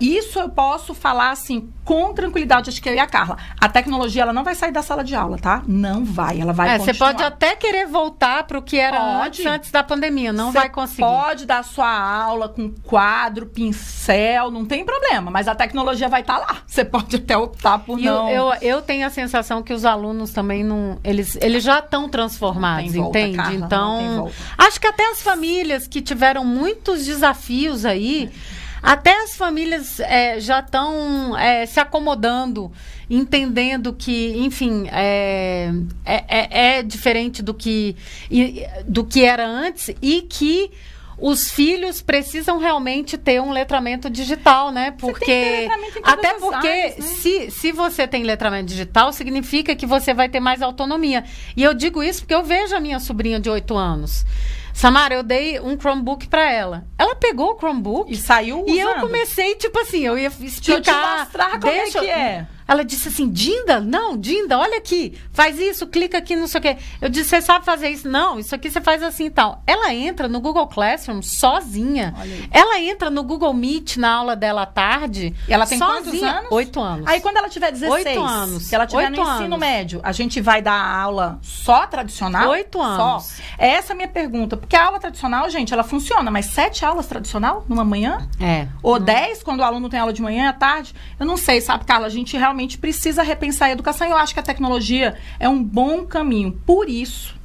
[0.00, 3.38] isso eu posso falar assim com tranquilidade, acho que eu e a Carla.
[3.58, 5.62] A tecnologia ela não vai sair da sala de aula, tá?
[5.66, 9.26] Não vai, ela vai é, Você pode até querer voltar para o que era pode.
[9.26, 11.00] antes, antes da pandemia, não vai conseguir.
[11.00, 16.40] Pode dar sua aula com quadro, pincel, não tem problema, mas a tecnologia vai estar
[16.40, 16.58] tá lá.
[16.66, 18.28] Você pode até optar por e não.
[18.28, 22.06] Eu, eu, eu, tenho a sensação que os alunos também não, eles, eles já estão
[22.06, 23.36] transformados, volta, entende?
[23.38, 28.57] Carla, então, acho que até as famílias que tiveram muitos desafios aí é
[28.88, 32.72] até as famílias é, já estão é, se acomodando,
[33.10, 35.70] entendendo que, enfim, é,
[36.06, 37.94] é, é, é diferente do que,
[38.86, 40.70] do que era antes e que
[41.18, 44.94] os filhos precisam realmente ter um letramento digital, né?
[44.98, 45.68] Porque
[46.02, 47.02] até porque áreas, né?
[47.02, 51.24] se, se você tem letramento digital, significa que você vai ter mais autonomia.
[51.54, 54.24] E eu digo isso porque eu vejo a minha sobrinha de 8 anos.
[54.78, 56.84] Samara, eu dei um Chromebook para ela.
[56.96, 58.68] Ela pegou o Chromebook e saiu usando.
[58.76, 60.60] E eu comecei, tipo assim, eu ia explicar.
[60.60, 62.46] Deixa eu te mostrar como é que é.
[62.68, 66.62] Ela disse assim, Dinda, não, Dinda, olha aqui, faz isso, clica aqui, não sei o
[66.62, 66.76] quê.
[67.00, 68.06] Eu disse, você sabe fazer isso?
[68.06, 69.62] Não, isso aqui você faz assim e tal.
[69.66, 72.14] Ela entra no Google Classroom sozinha.
[72.50, 75.34] Ela entra no Google Meet na aula dela à tarde.
[75.48, 76.02] E ela tem sozinha.
[76.02, 76.52] quantos anos?
[76.52, 77.06] Oito anos.
[77.06, 78.68] Aí quando ela tiver 16, Oito anos.
[78.68, 79.58] que ela tiver Oito no ensino anos.
[79.58, 82.50] médio, a gente vai dar aula só tradicional?
[82.50, 83.24] Oito anos.
[83.24, 83.42] Só.
[83.56, 84.58] Essa é a minha pergunta.
[84.58, 88.28] Porque a aula tradicional, gente, ela funciona, mas sete aulas tradicional numa manhã?
[88.38, 88.68] É.
[88.82, 89.00] Ou hum.
[89.00, 90.94] dez, quando o aluno tem aula de manhã à tarde?
[91.18, 92.06] Eu não sei, sabe, Carla?
[92.06, 94.06] A gente realmente precisa repensar a educação.
[94.06, 96.52] E eu acho que a tecnologia é um bom caminho.
[96.66, 97.38] Por isso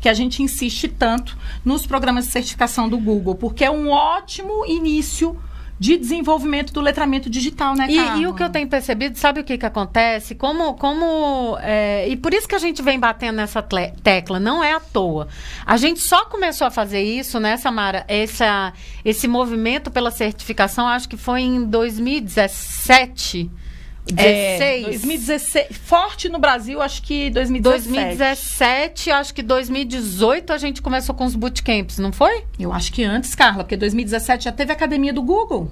[0.00, 4.64] que a gente insiste tanto nos programas de certificação do Google, porque é um ótimo
[4.66, 5.36] início
[5.82, 8.18] de desenvolvimento do letramento digital, né, Carla?
[8.18, 10.32] E, e o que eu tenho percebido, sabe o que, que acontece?
[10.34, 14.74] Como, como é, e por isso que a gente vem batendo nessa tecla, não é
[14.74, 15.26] à toa.
[15.66, 18.04] A gente só começou a fazer isso, né, Samara?
[18.06, 18.72] Essa,
[19.04, 23.50] esse movimento pela certificação, acho que foi em 2017.
[24.06, 24.84] 16.
[24.84, 25.66] É, 2016.
[25.84, 28.16] Forte no Brasil, acho que 2017.
[28.16, 32.44] 2017, acho que 2018 a gente começou com os bootcamps, não foi?
[32.58, 35.70] Eu acho que antes, Carla, porque 2017 já teve a academia do Google.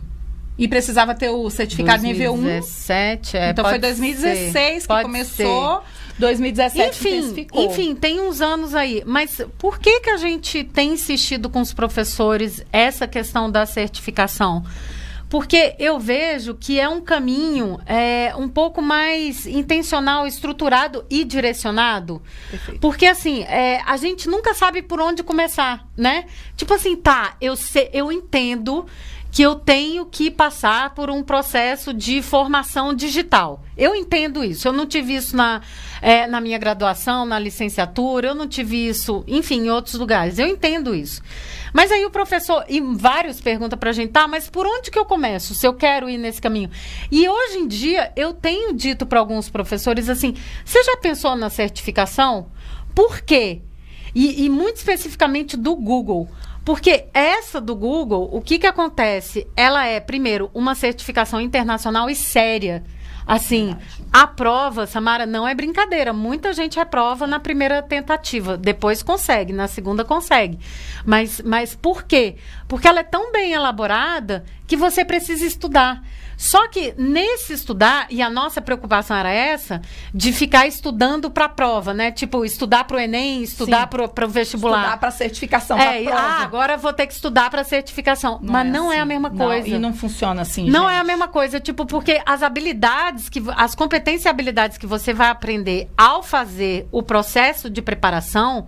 [0.59, 2.37] E precisava ter o certificado 2017, nível 1.
[2.43, 3.51] 2017, é.
[3.51, 4.53] Então foi 2016
[4.83, 5.77] ser, que começou.
[5.77, 6.01] Ser.
[6.21, 9.03] 2017 enfim, enfim, tem uns anos aí.
[9.07, 14.63] Mas por que, que a gente tem insistido com os professores essa questão da certificação?
[15.31, 22.21] Porque eu vejo que é um caminho é, um pouco mais intencional, estruturado e direcionado.
[22.51, 22.81] Perfeito.
[22.81, 26.27] Porque, assim, é, a gente nunca sabe por onde começar, né?
[26.57, 28.85] Tipo assim, tá, eu, sei, eu entendo
[29.31, 33.63] que eu tenho que passar por um processo de formação digital.
[33.77, 34.67] Eu entendo isso.
[34.67, 35.63] Eu não tive isso na,
[36.03, 40.39] é, na minha graduação, na licenciatura, eu não tive isso, enfim, em outros lugares.
[40.39, 41.23] Eu entendo isso.
[41.73, 45.05] Mas aí o professor, e vários perguntam pra gente, tá, mas por onde que eu
[45.05, 46.71] começo, se eu quero ir nesse caminho?
[47.11, 51.49] E hoje em dia, eu tenho dito para alguns professores assim, você já pensou na
[51.49, 52.49] certificação?
[52.95, 53.63] Por quê?
[54.13, 56.29] E, e muito especificamente do Google.
[56.71, 59.45] Porque essa do Google, o que, que acontece?
[59.57, 62.85] Ela é, primeiro, uma certificação internacional e séria.
[63.27, 63.77] Assim,
[64.13, 66.13] a prova, Samara, não é brincadeira.
[66.13, 70.61] Muita gente reprova na primeira tentativa, depois consegue, na segunda consegue.
[71.05, 72.37] Mas, mas por quê?
[72.69, 76.01] Porque ela é tão bem elaborada que você precisa estudar.
[76.41, 79.83] Só que nesse estudar, e a nossa preocupação era essa,
[80.15, 82.11] de ficar estudando para a prova, né?
[82.11, 84.79] Tipo, estudar para o Enem, estudar para o vestibular.
[84.79, 86.11] Estudar para certificação, é.
[86.11, 88.41] Ah, agora vou ter que estudar para certificação.
[88.43, 88.97] Não Mas é não assim.
[88.97, 89.69] é a mesma coisa.
[89.69, 90.95] Não, e não funciona assim, Não gente.
[90.95, 95.13] é a mesma coisa, tipo, porque as habilidades, que as competências e habilidades que você
[95.13, 98.67] vai aprender ao fazer o processo de preparação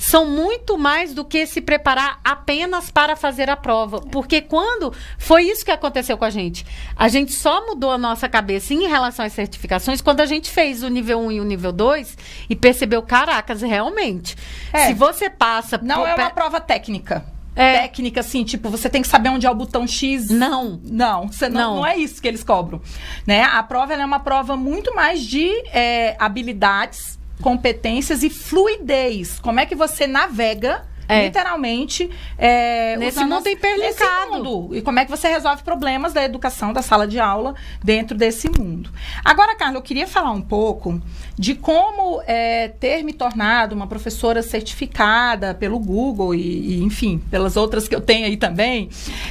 [0.00, 4.00] são muito mais do que se preparar apenas para fazer a prova.
[4.00, 6.64] Porque quando foi isso que aconteceu com a gente,
[6.96, 10.82] a gente só mudou a nossa cabeça em relação às certificações quando a gente fez
[10.82, 12.16] o nível 1 e o nível 2
[12.48, 14.36] e percebeu, caracas, realmente.
[14.72, 15.78] É, se você passa.
[15.82, 17.24] Não é uma prova técnica.
[17.54, 17.80] É.
[17.80, 20.30] Técnica, assim, tipo, você tem que saber onde é o botão X.
[20.30, 20.80] Não.
[20.82, 21.76] Não, você não, não.
[21.76, 22.80] não é isso que eles cobram.
[23.26, 23.42] Né?
[23.42, 29.40] A prova é uma prova muito mais de é, habilidades competências e fluidez.
[29.40, 31.24] Como é que você navega É.
[31.24, 32.08] Literalmente.
[32.38, 34.44] É, nesse mundo hiperlinkado.
[34.44, 34.76] Mundo.
[34.76, 38.48] E como é que você resolve problemas da educação, da sala de aula, dentro desse
[38.48, 38.92] mundo.
[39.24, 41.02] Agora, Carla, eu queria falar um pouco
[41.36, 47.56] de como é, ter me tornado uma professora certificada pelo Google e, e, enfim, pelas
[47.56, 48.88] outras que eu tenho aí também.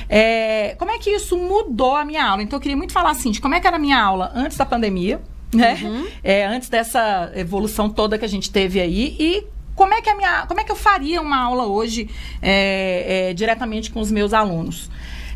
[0.10, 2.43] É, como é que isso mudou a minha aula?
[2.43, 4.57] Então, eu queria muito falar assim, de como é que era a minha aula antes
[4.57, 5.22] da pandemia,
[5.54, 5.80] né?
[5.82, 6.08] Uhum.
[6.24, 10.16] É, antes dessa evolução toda que a gente teve aí e como é que a
[10.16, 12.10] minha, como é que eu faria uma aula hoje
[12.41, 14.89] é, é, diretamente com os meus alunos?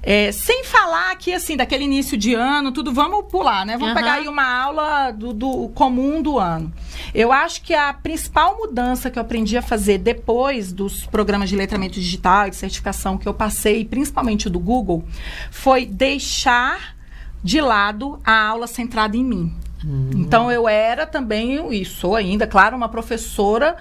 [0.05, 3.77] É, sem falar aqui, assim, daquele início de ano, tudo, vamos pular, né?
[3.77, 3.95] Vamos uhum.
[3.95, 6.73] pegar aí uma aula do, do, comum do ano.
[7.15, 11.55] Eu acho que a principal mudança que eu aprendi a fazer depois dos programas de
[11.55, 15.05] letramento digital e de certificação que eu passei, principalmente do Google,
[15.49, 16.97] foi deixar
[17.41, 19.53] de lado a aula centrada em mim.
[19.83, 20.11] Uhum.
[20.15, 23.75] Então, eu era também, e sou ainda, claro, uma professora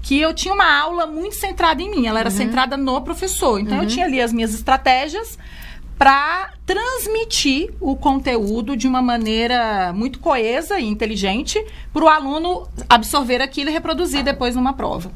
[0.00, 2.36] que eu tinha uma aula muito centrada em mim, ela era uhum.
[2.36, 3.58] centrada no professor.
[3.58, 3.84] Então, uhum.
[3.84, 5.38] eu tinha ali as minhas estratégias
[5.98, 13.42] para transmitir o conteúdo de uma maneira muito coesa e inteligente para o aluno absorver
[13.42, 15.10] aquilo e reproduzir depois numa prova.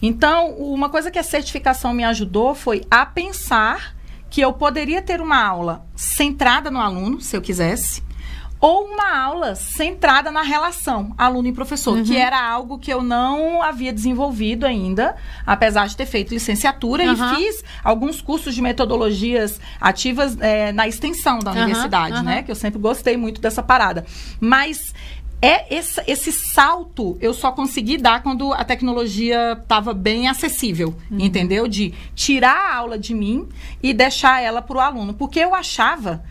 [0.00, 3.96] Então, uma coisa que a certificação me ajudou foi a pensar
[4.30, 8.02] que eu poderia ter uma aula centrada no aluno, se eu quisesse,
[8.60, 12.04] ou uma aula centrada na relação aluno e professor, uhum.
[12.04, 17.12] que era algo que eu não havia desenvolvido ainda, apesar de ter feito licenciatura uhum.
[17.12, 22.22] e fiz alguns cursos de metodologias ativas é, na extensão da universidade, uhum.
[22.24, 22.42] né?
[22.42, 24.04] Que eu sempre gostei muito dessa parada.
[24.40, 24.92] Mas
[25.40, 31.18] é esse, esse, salto eu só consegui dar quando a tecnologia estava bem acessível, uhum.
[31.20, 31.68] entendeu?
[31.68, 33.48] De tirar a aula de mim
[33.80, 35.14] e deixar ela para o aluno.
[35.14, 36.24] Porque eu achava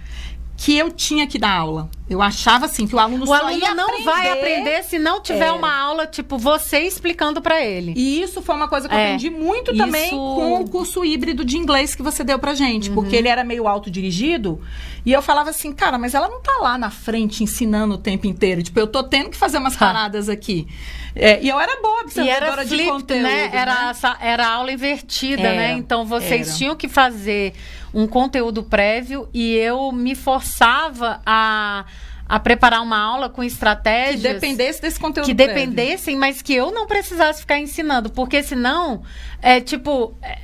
[0.58, 1.90] que eu tinha que dar aula.
[2.10, 4.04] Eu achava assim que o aluno o aluno não aprender.
[4.04, 5.52] vai aprender se não tiver é.
[5.52, 7.94] uma aula tipo você explicando para ele.
[7.98, 9.06] E isso foi uma coisa que eu é.
[9.06, 9.84] aprendi muito isso...
[9.84, 12.96] também com o curso híbrido de inglês que você deu pra gente, uhum.
[12.96, 14.62] porque ele era meio autodirigido
[15.06, 18.28] e eu falava assim, cara, mas ela não tá lá na frente ensinando o tempo
[18.28, 19.88] inteiro, tipo, eu tô tendo que fazer umas tá.
[19.88, 20.68] paradas aqui.
[21.16, 23.50] É, e eu era boa observadora flipped, de conteúdo, né?
[23.52, 24.18] Era, né?
[24.22, 25.56] era aula invertida, né?
[25.56, 25.72] né?
[25.74, 26.58] Então vocês era.
[26.58, 27.54] tinham que fazer
[27.94, 31.86] um conteúdo prévio e eu me forçava a
[32.28, 35.56] a preparar uma aula com estratégias que dependesse desse conteúdo que prévio.
[35.56, 39.04] dependessem, mas que eu não precisasse ficar ensinando, porque senão
[39.42, 40.38] é tipo é,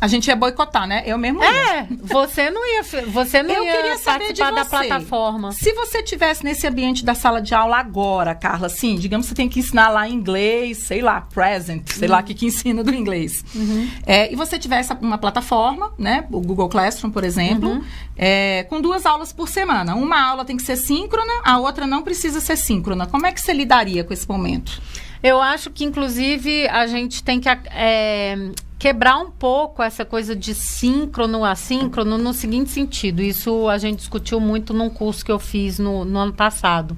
[0.00, 1.02] a gente ia boicotar, né?
[1.06, 1.42] Eu mesmo.
[1.42, 5.52] É, você não ia, você não eu ia queria participar da plataforma.
[5.52, 9.34] Se você tivesse nesse ambiente da sala de aula agora, Carla, assim, digamos que você
[9.34, 12.14] tem que ensinar lá inglês, sei lá, present, sei uhum.
[12.14, 13.44] lá o que, que ensina do inglês.
[13.54, 13.90] Uhum.
[14.06, 16.26] É, e você tivesse uma plataforma, né?
[16.30, 17.84] O Google Classroom, por exemplo, uhum.
[18.16, 19.94] é, com duas aulas por semana.
[19.94, 23.06] Uma aula tem que ser síncrona, a outra não precisa ser síncrona.
[23.06, 24.80] Como é que você lidaria com esse momento?
[25.24, 30.54] Eu acho que, inclusive, a gente tem que é, quebrar um pouco essa coisa de
[30.54, 33.22] síncrono, assíncrono, no seguinte sentido.
[33.22, 36.94] Isso a gente discutiu muito num curso que eu fiz no, no ano passado.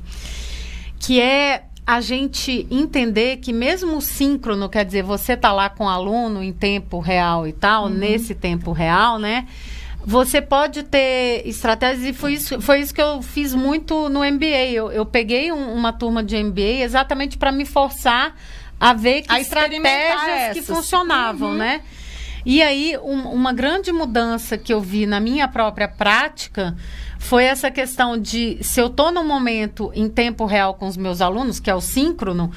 [0.99, 5.85] Que é a gente entender que mesmo o síncrono, quer dizer, você tá lá com
[5.85, 7.91] o aluno em tempo real e tal, uhum.
[7.91, 9.47] nesse tempo real, né?
[10.09, 14.71] Você pode ter estratégias, e foi isso, foi isso que eu fiz muito no MBA.
[14.73, 18.37] Eu, eu peguei um, uma turma de MBA exatamente para me forçar
[18.79, 21.57] a ver que a estratégias que funcionavam, uhum.
[21.57, 21.83] né?
[22.45, 26.77] E aí, um, uma grande mudança que eu vi na minha própria prática
[27.19, 31.21] foi essa questão de se eu estou no momento em tempo real com os meus
[31.21, 32.53] alunos, que é o síncrono,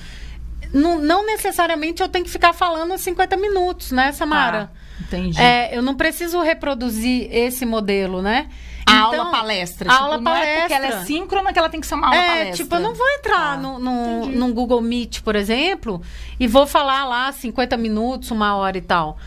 [0.72, 4.70] não, não necessariamente eu tenho que ficar falando 50 minutos, né, Samara?
[4.72, 5.39] Ah, entendi.
[5.39, 8.50] É, eu não preciso reproduzir esse modelo, né?
[8.86, 9.89] A então, aula palestra.
[9.89, 10.50] A tipo, aula palestra.
[10.50, 12.64] é porque ela é síncrona que ela tem que ser uma aula é, palestra.
[12.64, 16.02] Tipo, eu não vou entrar ah, no, no, no, Google Meet, por exemplo,
[16.39, 19.18] e vou falar lá 50 minutos, uma hora e tal.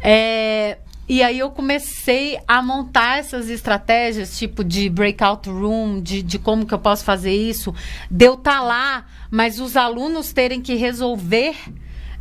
[0.00, 6.38] É, e aí eu comecei a montar essas estratégias, tipo de breakout room, de, de
[6.38, 7.74] como que eu posso fazer isso,
[8.10, 11.56] de eu estar tá lá, mas os alunos terem que resolver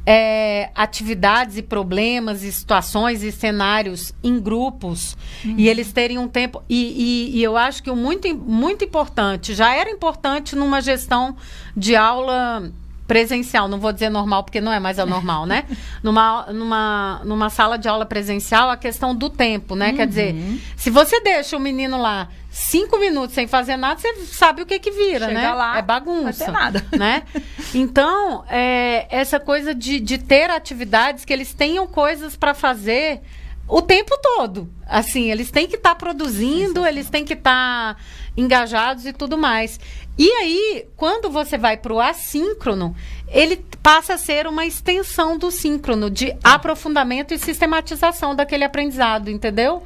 [0.09, 5.55] é, atividades e problemas e situações e cenários em grupos uhum.
[5.57, 9.53] e eles terem um tempo e, e, e, eu acho que o muito muito importante
[9.53, 11.35] já era importante numa gestão
[11.75, 12.71] de aula
[13.05, 15.65] presencial, não vou dizer normal porque não é mais anormal, né?
[16.03, 19.91] numa, numa, numa sala de aula presencial, a questão do tempo, né?
[19.91, 19.95] Uhum.
[19.95, 20.59] Quer dizer, uhum.
[20.75, 22.27] se você deixa o menino lá
[22.57, 25.53] cinco minutos sem fazer nada, você sabe o que que vira, Chega né?
[25.53, 26.47] Lá, é bagunça.
[26.47, 26.85] Não nada.
[26.97, 27.23] Né?
[27.75, 33.21] Então, é, essa coisa de, de ter atividades que eles tenham coisas para fazer
[33.67, 34.67] o tempo todo.
[34.87, 38.01] Assim, eles têm que estar tá produzindo, eles têm que estar tá
[38.35, 39.79] engajados e tudo mais.
[40.17, 42.95] E aí, quando você vai para o assíncrono,
[43.27, 46.55] ele passa a ser uma extensão do síncrono, de tá.
[46.55, 49.83] aprofundamento e sistematização daquele aprendizado, entendeu?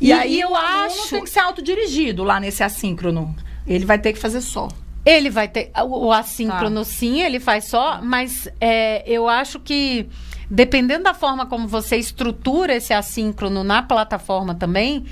[0.00, 1.10] E, e aí eu acho.
[1.10, 3.34] tem que ser autodirigido lá nesse assíncrono.
[3.66, 4.68] Ele vai ter que fazer só.
[5.04, 5.70] Ele vai ter.
[5.84, 6.84] O, assíncrono, tá.
[6.84, 10.08] sim, ele faz só, mas é, eu acho que
[10.50, 15.06] dependendo da forma como você estrutura esse assíncrono na plataforma também,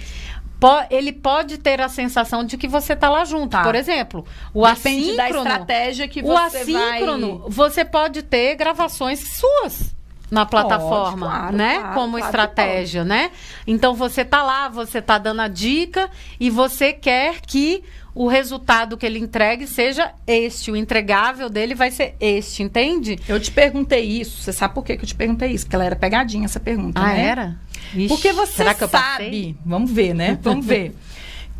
[0.91, 3.51] ele pode ter a sensação de que você está lá junto.
[3.51, 3.63] Tá.
[3.63, 5.45] Por exemplo, o Depende assíncrono.
[5.45, 7.51] Da estratégia que você o assíncrono, vai...
[7.51, 9.97] você pode ter gravações suas
[10.31, 11.79] na plataforma, pode, claro, né?
[11.79, 13.31] Claro, Como claro estratégia, né?
[13.67, 17.83] Então você tá lá, você tá dando a dica e você quer que
[18.15, 23.17] o resultado que ele entregue seja este, o entregável dele vai ser este, entende?
[23.29, 25.65] Eu te perguntei isso, você sabe por que, eu te perguntei isso?
[25.65, 27.25] Porque ela era pegadinha essa pergunta, ah, né?
[27.25, 27.57] era?
[27.95, 30.39] Ixi, Porque você sabe, vamos ver, né?
[30.43, 30.95] Vamos ver.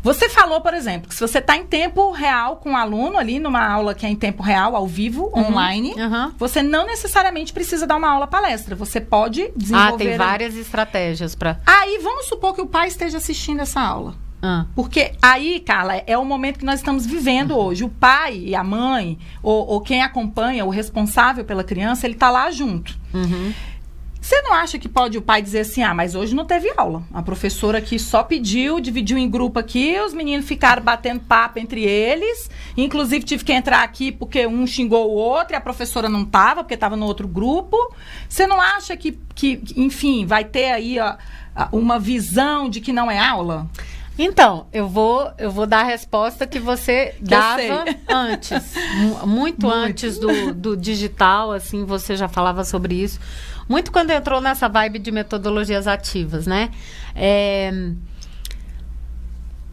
[0.01, 3.17] Você falou, por exemplo, que se você está em tempo real com o um aluno
[3.17, 6.31] ali, numa aula que é em tempo real, ao vivo, uhum, online, uhum.
[6.37, 8.75] você não necessariamente precisa dar uma aula palestra.
[8.75, 9.93] Você pode desenvolver.
[9.93, 11.59] Ah, tem várias estratégias para.
[11.65, 14.15] Aí vamos supor que o pai esteja assistindo essa aula.
[14.41, 14.65] Ah.
[14.73, 17.83] Porque aí, Carla, é o momento que nós estamos vivendo hoje.
[17.83, 22.29] O pai e a mãe, ou, ou, quem acompanha, o responsável pela criança, ele está
[22.29, 22.97] lá junto.
[23.13, 23.53] Uhum.
[24.29, 27.01] Você não acha que pode o pai dizer assim, ah, mas hoje não teve aula.
[27.11, 31.83] A professora aqui só pediu, dividiu em grupo aqui, os meninos ficaram batendo papo entre
[31.83, 32.47] eles.
[32.77, 36.61] Inclusive tive que entrar aqui porque um xingou o outro e a professora não estava,
[36.61, 37.75] porque estava no outro grupo.
[38.29, 41.15] Você não acha que, que enfim, vai ter aí ó,
[41.71, 43.67] uma visão de que não é aula?
[44.15, 48.75] Então, eu vou, eu vou dar a resposta que você que dava antes.
[49.25, 53.19] Muito, muito, antes do, do digital, assim, você já falava sobre isso
[53.69, 56.71] muito quando entrou nessa vibe de metodologias ativas, né?
[57.15, 57.71] É,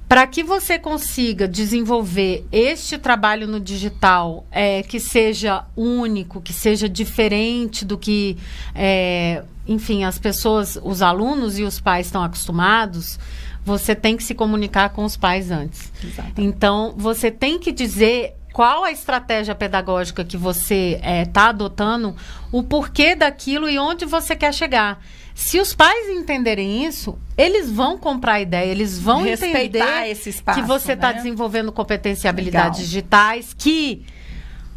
[0.08, 6.88] para que você consiga desenvolver este trabalho no digital é, que seja único, que seja
[6.88, 8.36] diferente do que,
[8.72, 13.18] é, enfim, as pessoas, os alunos e os pais estão acostumados,
[13.64, 15.90] você tem que se comunicar com os pais antes.
[16.36, 22.16] Então, você tem que dizer qual a estratégia pedagógica que você está é, tá adotando,
[22.50, 24.98] o porquê daquilo e onde você quer chegar.
[25.34, 29.60] Se os pais entenderem isso, eles vão comprar a ideia, eles vão Respeitar
[30.08, 31.18] entender espaço, que você está né?
[31.18, 32.86] desenvolvendo competências e habilidades Legal.
[32.86, 34.06] digitais, que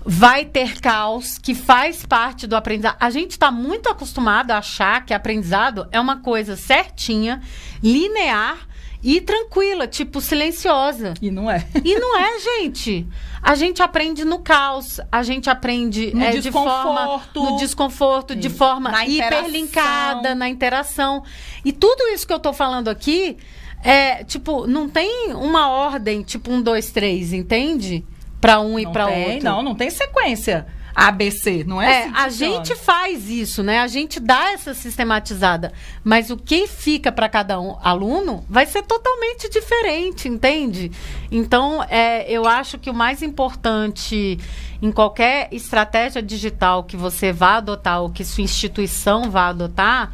[0.05, 2.97] vai ter caos, que faz parte do aprendizado.
[2.99, 7.41] A gente está muito acostumado a achar que aprendizado é uma coisa certinha,
[7.81, 8.57] linear
[9.01, 11.13] e tranquila, tipo silenciosa.
[11.21, 11.65] E não é.
[11.83, 13.07] E não é, gente.
[13.41, 18.39] A gente aprende no caos, a gente aprende no é, de forma no desconforto, Sim.
[18.39, 21.23] de forma na hiperlinkada, na interação.
[21.63, 23.37] E tudo isso que eu tô falando aqui
[23.81, 28.05] é, tipo, não tem uma ordem, tipo um, dois, três, entende?
[28.41, 29.43] Para um não e para outro.
[29.43, 30.67] Não, não tem sequência.
[30.99, 32.03] ABC, não é?
[32.03, 33.79] É, assim a gente faz isso, né?
[33.79, 35.71] A gente dá essa sistematizada,
[36.03, 40.91] mas o que fica para cada um aluno vai ser totalmente diferente, entende?
[41.31, 44.37] Então, é, eu acho que o mais importante
[44.81, 50.11] em qualquer estratégia digital que você vá adotar ou que sua instituição vá adotar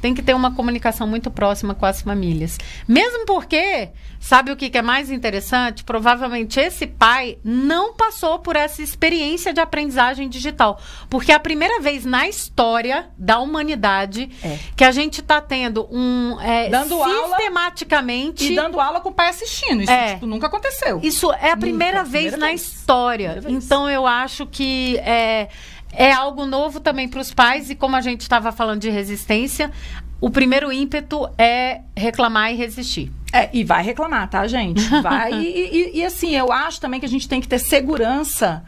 [0.00, 2.58] tem que ter uma comunicação muito próxima com as famílias.
[2.86, 3.90] Mesmo porque,
[4.20, 5.84] sabe o que, que é mais interessante?
[5.84, 10.80] Provavelmente esse pai não passou por essa experiência de aprendizagem digital.
[11.08, 14.58] Porque é a primeira vez na história da humanidade é.
[14.76, 16.40] que a gente está tendo um.
[16.40, 18.44] É, dando sistematicamente.
[18.44, 19.82] Aula e dando aula com o pai assistindo.
[19.82, 20.14] Isso é.
[20.14, 21.00] tipo, nunca aconteceu.
[21.02, 22.62] Isso é a primeira nunca, vez primeira na vez.
[22.62, 23.42] história.
[23.48, 24.98] Então eu acho que.
[24.98, 25.48] É,
[25.96, 29.72] é algo novo também para os pais, e como a gente estava falando de resistência,
[30.20, 33.10] o primeiro ímpeto é reclamar e resistir.
[33.32, 34.82] É, e vai reclamar, tá, gente?
[35.02, 35.32] Vai.
[35.32, 38.64] e, e, e, assim, eu acho também que a gente tem que ter segurança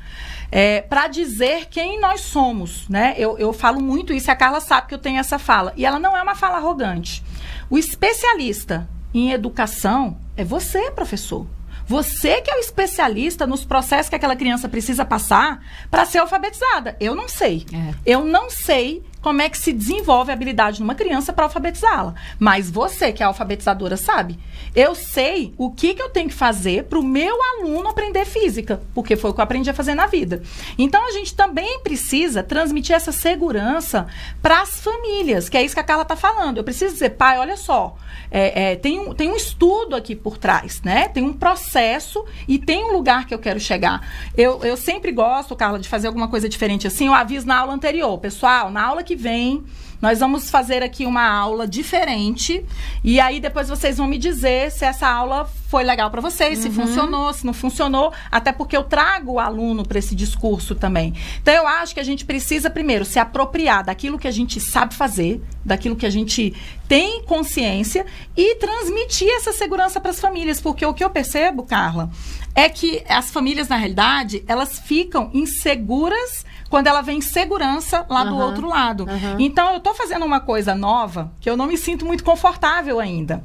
[0.51, 3.15] é, para dizer quem nós somos, né?
[3.17, 5.73] Eu, eu falo muito isso, e a Carla sabe que eu tenho essa fala.
[5.77, 7.23] E ela não é uma fala arrogante.
[7.71, 11.47] O especialista em educação é você, professor.
[11.89, 16.97] Você que é o especialista nos processos que aquela criança precisa passar para ser alfabetizada.
[17.01, 17.65] Eu não sei.
[17.73, 17.95] É.
[18.05, 22.15] Eu não sei como é que se desenvolve a habilidade numa criança para alfabetizá-la.
[22.39, 24.39] Mas você, que é alfabetizadora, sabe?
[24.75, 28.81] Eu sei o que, que eu tenho que fazer para o meu aluno aprender física,
[28.95, 30.43] porque foi o que eu aprendi a fazer na vida.
[30.79, 34.07] Então, a gente também precisa transmitir essa segurança
[34.41, 36.59] para as famílias, que é isso que a Carla está falando.
[36.59, 37.97] Eu preciso dizer, pai, olha só,
[38.31, 41.09] é, é, tem, um, tem um estudo aqui por trás, né?
[41.09, 44.07] Tem um processo e tem um lugar que eu quero chegar.
[44.37, 47.07] Eu, eu sempre gosto, Carla, de fazer alguma coisa diferente assim.
[47.07, 49.65] Eu aviso na aula anterior, pessoal, na aula que vem
[50.03, 52.63] Nós vamos fazer aqui uma aula diferente
[53.03, 56.69] e aí depois vocês vão me dizer se essa aula foi legal para vocês, se
[56.69, 56.75] uhum.
[56.75, 61.15] funcionou, se não funcionou, até porque eu trago o aluno para esse discurso também.
[61.41, 64.95] Então eu acho que a gente precisa primeiro se apropriar daquilo que a gente sabe
[64.95, 66.55] fazer, daquilo que a gente
[66.87, 68.07] tem consciência
[68.37, 72.11] e transmitir essa segurança para as famílias, porque o que eu percebo, Carla,
[72.55, 78.29] é que as famílias na realidade, elas ficam inseguras quando ela vem segurança lá uhum.
[78.29, 79.05] do outro lado.
[79.05, 79.37] Uhum.
[79.39, 83.43] Então, eu estou fazendo uma coisa nova que eu não me sinto muito confortável ainda.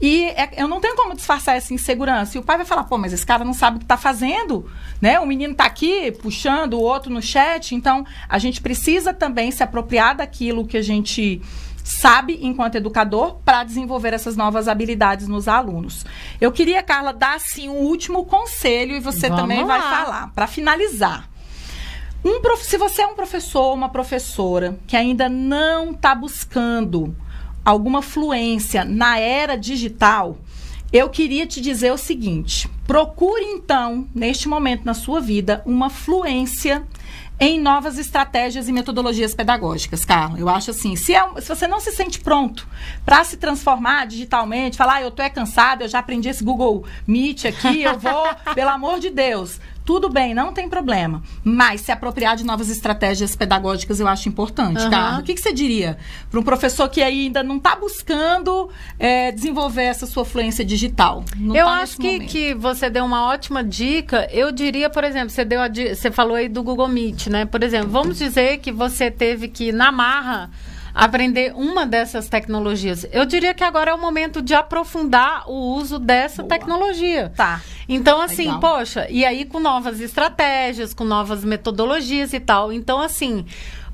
[0.00, 2.36] E é, eu não tenho como disfarçar essa insegurança.
[2.36, 4.70] E o pai vai falar, pô, mas esse cara não sabe o que está fazendo,
[5.00, 5.18] né?
[5.18, 7.74] O menino está aqui puxando o outro no chat.
[7.74, 11.40] Então, a gente precisa também se apropriar daquilo que a gente
[11.86, 16.04] sabe enquanto educador para desenvolver essas novas habilidades nos alunos.
[16.40, 19.78] Eu queria, Carla, dar assim um último conselho e você Vamos também lá.
[19.78, 21.35] vai falar para finalizar.
[22.26, 22.64] Um prof...
[22.64, 27.14] Se você é um professor ou uma professora que ainda não está buscando
[27.64, 30.36] alguma fluência na era digital,
[30.92, 36.84] eu queria te dizer o seguinte: procure então, neste momento na sua vida, uma fluência
[37.38, 40.36] em novas estratégias e metodologias pedagógicas, Carla.
[40.36, 42.66] Eu acho assim, se, é, se você não se sente pronto
[43.04, 46.84] para se transformar digitalmente, falar, ah, eu tô é cansado, eu já aprendi esse Google
[47.06, 51.22] Meet aqui, eu vou, pelo amor de Deus, tudo bem, não tem problema.
[51.44, 54.90] Mas se apropriar de novas estratégias pedagógicas eu acho importante, uhum.
[54.90, 55.20] Carla.
[55.20, 55.96] O que, que você diria
[56.28, 58.68] para um professor que ainda não está buscando
[58.98, 61.24] é, desenvolver essa sua fluência digital?
[61.54, 64.28] eu tá acho que, que você deu uma ótima dica.
[64.32, 67.44] Eu diria, por exemplo, você, deu a, você falou aí do Google Meet, né?
[67.44, 70.50] Por exemplo, vamos dizer que você teve que, na marra,
[70.96, 73.06] aprender uma dessas tecnologias.
[73.12, 76.48] Eu diria que agora é o momento de aprofundar o uso dessa Boa.
[76.48, 77.30] tecnologia.
[77.36, 77.60] Tá.
[77.86, 78.60] Então, assim, Legal.
[78.60, 82.72] poxa, e aí com novas estratégias, com novas metodologias e tal.
[82.72, 83.44] Então, assim,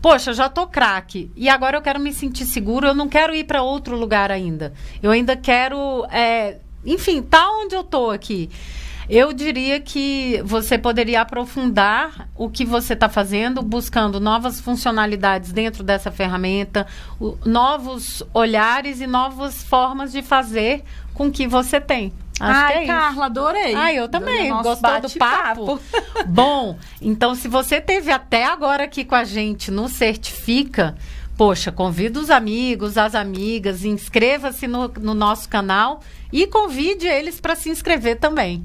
[0.01, 3.45] poxa, já tô craque e agora eu quero me sentir seguro, eu não quero ir
[3.45, 4.73] para outro lugar ainda.
[5.03, 8.49] Eu ainda quero, é, enfim, tá onde eu tô aqui.
[9.15, 15.85] Eu diria que você poderia aprofundar o que você está fazendo, buscando novas funcionalidades dentro
[15.85, 16.87] dessa ferramenta,
[17.21, 20.83] o, novos olhares e novas formas de fazer
[21.13, 22.11] com que você tem.
[22.41, 23.75] Acho Ai, é Carla, adorei.
[23.75, 24.49] Ai, eu também.
[24.49, 25.79] Gostou do papo?
[26.27, 30.97] Bom, então se você teve até agora aqui com a gente no Certifica,
[31.37, 36.01] poxa, convida os amigos, as amigas, inscreva-se no, no nosso canal
[36.33, 38.65] e convide eles para se inscrever também.